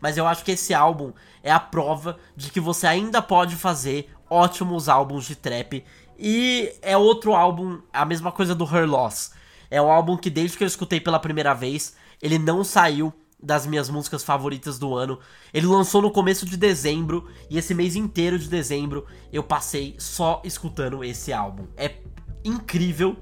[0.00, 1.12] Mas eu acho que esse álbum
[1.42, 5.82] é a prova de que você ainda pode fazer ótimos álbuns de trap.
[6.18, 9.32] E é outro álbum, a mesma coisa do Her Loss.
[9.70, 13.12] É um álbum que desde que eu escutei pela primeira vez, ele não saiu
[13.42, 15.18] das minhas músicas favoritas do ano.
[15.52, 20.40] Ele lançou no começo de dezembro e esse mês inteiro de dezembro eu passei só
[20.44, 21.66] escutando esse álbum.
[21.76, 21.96] É
[22.44, 23.16] incrível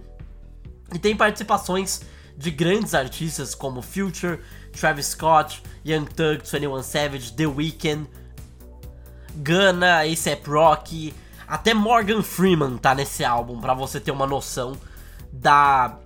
[0.94, 2.02] e tem participações
[2.36, 4.40] de grandes artistas como Future,
[4.72, 8.08] Travis Scott, Young Thug, 21 Savage, The Weeknd,
[9.36, 11.14] Gunna, A$AP Rocky,
[11.46, 14.76] até Morgan Freeman tá nesse álbum, para você ter uma noção
[15.32, 15.98] da,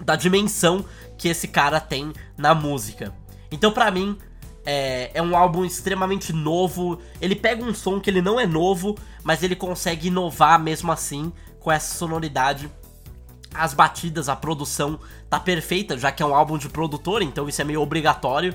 [0.00, 0.84] da dimensão
[1.16, 3.14] que esse cara tem na música.
[3.50, 4.18] Então, para mim,
[4.64, 7.00] é, é, um álbum extremamente novo.
[7.20, 11.32] Ele pega um som que ele não é novo, mas ele consegue inovar mesmo assim
[11.60, 12.70] com essa sonoridade.
[13.54, 14.98] As batidas, a produção
[15.30, 18.54] tá perfeita, já que é um álbum de produtor, então isso é meio obrigatório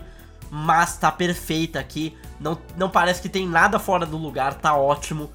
[0.51, 2.17] mas tá perfeita aqui.
[2.37, 5.31] Não, não parece que tem nada fora do lugar, tá ótimo.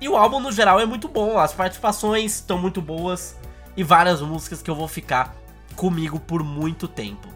[0.00, 3.36] E o álbum no geral é muito bom, as participações estão muito boas
[3.78, 5.36] e várias músicas que eu vou ficar
[5.76, 7.28] comigo por muito tempo.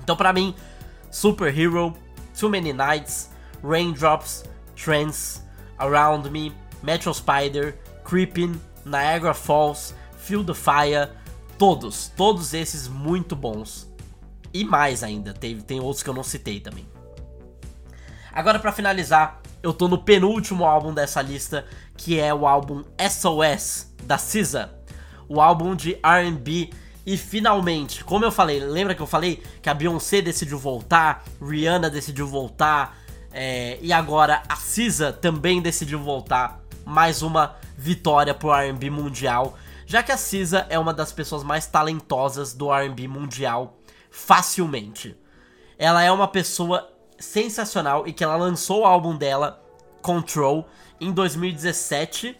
[0.00, 0.52] Então, para mim,
[1.12, 1.96] Super Hero,
[2.36, 3.30] Too Many Nights,
[3.62, 4.42] Raindrops,
[4.74, 5.40] Trance,
[5.78, 6.52] Around Me,
[6.82, 11.08] Metro Spider, Creeping, Niagara Falls, Feel the Fire,
[11.56, 13.88] todos, todos esses muito bons.
[14.52, 16.84] E mais ainda, tem, tem outros que eu não citei também.
[18.32, 21.64] Agora para finalizar, eu tô no penúltimo álbum dessa lista,
[21.96, 24.79] que é o álbum SOS da SZA,
[25.30, 26.70] o álbum de R&B
[27.06, 31.88] e finalmente, como eu falei, lembra que eu falei que a Beyoncé decidiu voltar, Rihanna
[31.88, 32.98] decidiu voltar,
[33.32, 36.60] é, e agora a SZA também decidiu voltar.
[36.84, 39.56] Mais uma vitória pro R&B mundial,
[39.86, 43.78] já que a SZA é uma das pessoas mais talentosas do R&B mundial
[44.10, 45.16] facilmente.
[45.78, 49.62] Ela é uma pessoa sensacional e que ela lançou o álbum dela,
[50.02, 50.66] Control,
[51.00, 52.36] em 2017.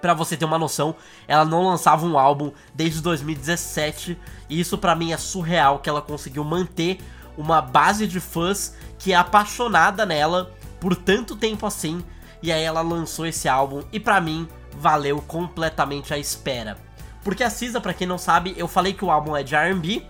[0.00, 0.94] Para você ter uma noção,
[1.26, 4.18] ela não lançava um álbum desde 2017
[4.48, 6.98] e isso para mim é surreal que ela conseguiu manter
[7.36, 12.04] uma base de fãs que é apaixonada nela por tanto tempo assim.
[12.42, 16.76] E aí ela lançou esse álbum e para mim valeu completamente a espera.
[17.22, 20.04] Porque a Cisa, para quem não sabe, eu falei que o álbum é de R&B,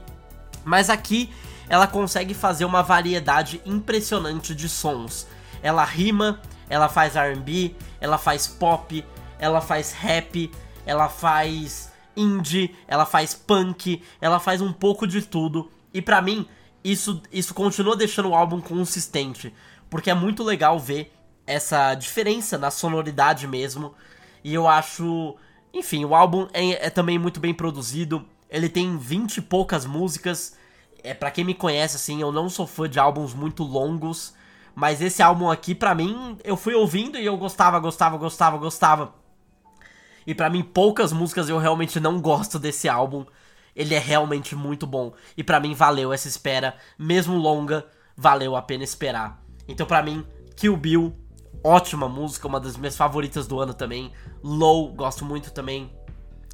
[0.65, 1.33] mas aqui
[1.69, 5.27] ela consegue fazer uma variedade impressionante de sons.
[5.63, 9.05] Ela rima, ela faz R&B, ela faz pop,
[9.45, 10.51] ela faz rap,
[10.87, 15.71] ela faz indie, ela faz punk, ela faz um pouco de tudo.
[15.93, 16.49] E para mim,
[16.83, 19.53] isso isso continua deixando o álbum consistente,
[19.91, 21.13] porque é muito legal ver
[21.47, 23.95] essa diferença na sonoridade mesmo.
[24.43, 25.37] E eu acho,
[25.75, 28.25] enfim, o álbum é, é também muito bem produzido.
[28.49, 30.57] Ele tem 20 e poucas músicas.
[31.03, 34.35] É para quem me conhece assim, eu não sou fã de álbuns muito longos,
[34.75, 39.24] mas esse álbum aqui para mim, eu fui ouvindo e eu gostava, gostava, gostava, gostava.
[40.27, 43.25] E para mim poucas músicas eu realmente não gosto desse álbum.
[43.75, 47.85] Ele é realmente muito bom e para mim valeu essa espera, mesmo longa,
[48.17, 49.43] valeu a pena esperar.
[49.67, 50.25] Então para mim,
[50.57, 51.13] Kill Bill,
[51.63, 54.13] ótima música, uma das minhas favoritas do ano também.
[54.43, 55.91] Low, gosto muito também.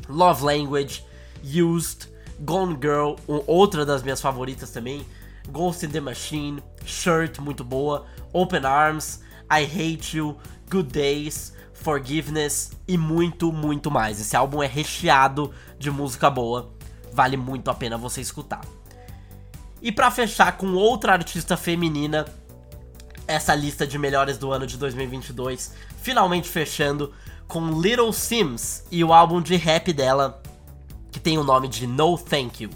[0.08, 1.04] Love Language,
[1.44, 2.08] Used,
[2.40, 3.16] Gone Girl,
[3.46, 5.04] outra das minhas favoritas também.
[5.48, 8.06] Ghost in the Machine, Shirt, muito boa.
[8.32, 10.36] Open Arms, I Hate You,
[10.70, 14.20] Good Days, Forgiveness e muito, muito mais.
[14.20, 16.70] Esse álbum é recheado de música boa,
[17.12, 18.60] vale muito a pena você escutar.
[19.82, 22.26] E para fechar com outra artista feminina,
[23.26, 25.72] essa lista de melhores do ano de 2022,
[26.02, 27.12] finalmente fechando
[27.48, 30.42] com Little Sims e o álbum de rap dela,
[31.10, 32.70] que tem o nome de No Thank You.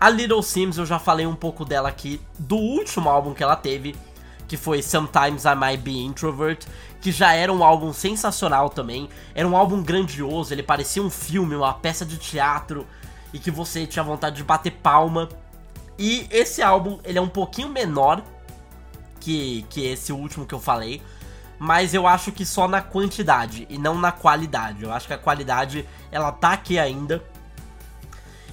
[0.00, 3.54] A Little Sims eu já falei um pouco dela aqui do último álbum que ela
[3.54, 3.94] teve,
[4.48, 6.66] que foi Sometimes I Might Be Introvert,
[7.02, 9.10] que já era um álbum sensacional também.
[9.34, 12.86] Era um álbum grandioso, ele parecia um filme, uma peça de teatro,
[13.34, 15.28] e que você tinha vontade de bater palma.
[15.98, 18.22] E esse álbum, ele é um pouquinho menor
[19.20, 21.02] que, que esse último que eu falei,
[21.58, 24.82] mas eu acho que só na quantidade e não na qualidade.
[24.82, 27.22] Eu acho que a qualidade, ela tá aqui ainda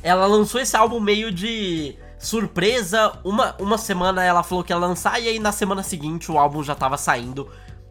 [0.02, 3.14] ela lançou esse álbum meio de surpresa.
[3.24, 6.64] Uma, uma semana ela falou que ia lançar, e aí na semana seguinte o álbum
[6.64, 7.50] já tava saindo.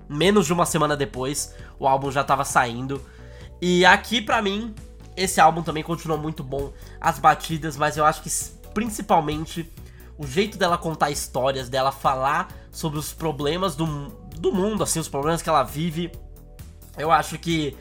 [0.08, 3.00] Menos de uma semana depois, o álbum já tava saindo.
[3.60, 4.74] E aqui, pra mim,
[5.16, 6.72] esse álbum também continua muito bom.
[7.00, 8.30] As batidas, mas eu acho que
[8.72, 9.70] principalmente
[10.16, 13.86] o jeito dela contar histórias, dela falar sobre os problemas do,
[14.36, 16.10] do mundo, assim, os problemas que ela vive.
[16.96, 17.76] Eu acho que,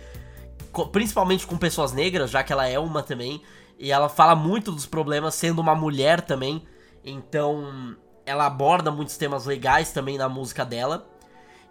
[0.92, 3.42] principalmente com pessoas negras, já que ela é uma também,
[3.80, 6.64] e ela fala muito dos problemas sendo uma mulher também.
[7.04, 11.08] Então, ela aborda muitos temas legais também na música dela.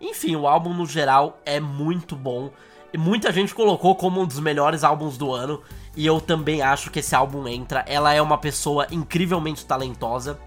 [0.00, 2.50] Enfim, o álbum no geral é muito bom.
[2.92, 5.62] E muita gente colocou como um dos melhores álbuns do ano.
[5.96, 7.84] E eu também acho que esse álbum entra.
[7.86, 10.38] Ela é uma pessoa incrivelmente talentosa.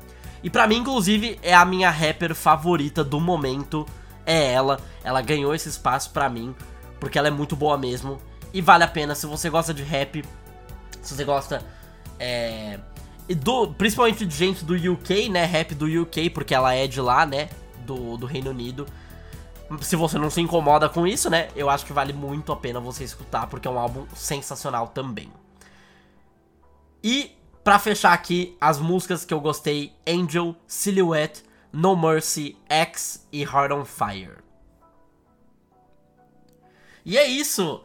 [0.43, 3.85] E para mim, inclusive, é a minha rapper favorita do momento.
[4.25, 4.79] É ela.
[5.03, 6.55] Ela ganhou esse espaço para mim.
[6.99, 8.19] Porque ela é muito boa mesmo.
[8.53, 9.15] E vale a pena.
[9.15, 10.23] Se você gosta de rap,
[11.01, 11.63] se você gosta.
[12.19, 12.79] É,
[13.35, 15.45] do, principalmente de gente do UK, né?
[15.45, 17.49] Rap do UK, porque ela é de lá, né?
[17.85, 18.85] Do, do Reino Unido.
[19.81, 21.49] Se você não se incomoda com isso, né?
[21.55, 25.31] Eu acho que vale muito a pena você escutar, porque é um álbum sensacional também.
[27.03, 27.31] E,
[27.63, 33.71] para fechar aqui, as músicas que eu gostei: Angel, Silhouette, No Mercy, X e Heart
[33.71, 34.37] on Fire.
[37.05, 37.83] E é isso!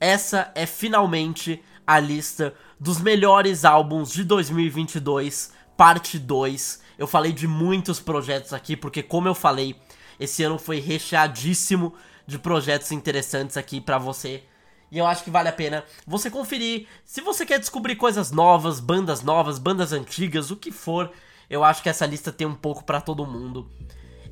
[0.00, 6.82] Essa é finalmente a lista dos melhores álbuns de 2022, parte 2.
[6.98, 9.76] Eu falei de muitos projetos aqui, porque como eu falei,
[10.18, 11.94] esse ano foi recheadíssimo
[12.26, 14.42] de projetos interessantes aqui para você.
[14.90, 16.86] E eu acho que vale a pena você conferir.
[17.04, 21.10] Se você quer descobrir coisas novas, bandas novas, bandas antigas, o que for,
[21.50, 23.70] eu acho que essa lista tem um pouco para todo mundo.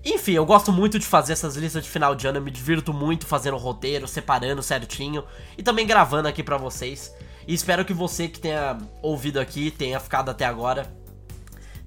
[0.05, 2.93] Enfim, eu gosto muito de fazer essas listas de final de ano, eu me divirto
[2.93, 5.25] muito fazendo o roteiro, separando certinho
[5.57, 7.15] e também gravando aqui para vocês.
[7.47, 10.93] E espero que você que tenha ouvido aqui, tenha ficado até agora,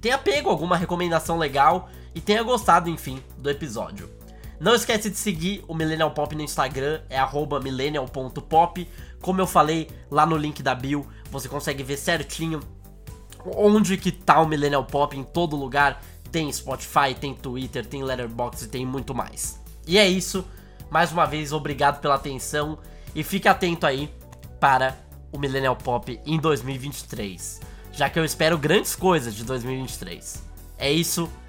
[0.00, 4.08] tenha pego alguma recomendação legal e tenha gostado, enfim, do episódio.
[4.58, 7.20] Não esquece de seguir o Millennial Pop no Instagram, é
[7.62, 8.88] millennial.pop.
[9.20, 12.60] Como eu falei lá no link da bio, você consegue ver certinho
[13.54, 16.02] onde que tá o Millennial Pop em todo lugar.
[16.32, 19.60] Tem Spotify, tem Twitter, tem Letterboxd tem muito mais.
[19.86, 20.42] E é isso.
[20.90, 22.78] Mais uma vez, obrigado pela atenção
[23.14, 24.10] e fique atento aí
[24.58, 24.96] para
[25.30, 27.60] o Millennial Pop em 2023,
[27.92, 30.42] já que eu espero grandes coisas de 2023.
[30.78, 31.30] É isso,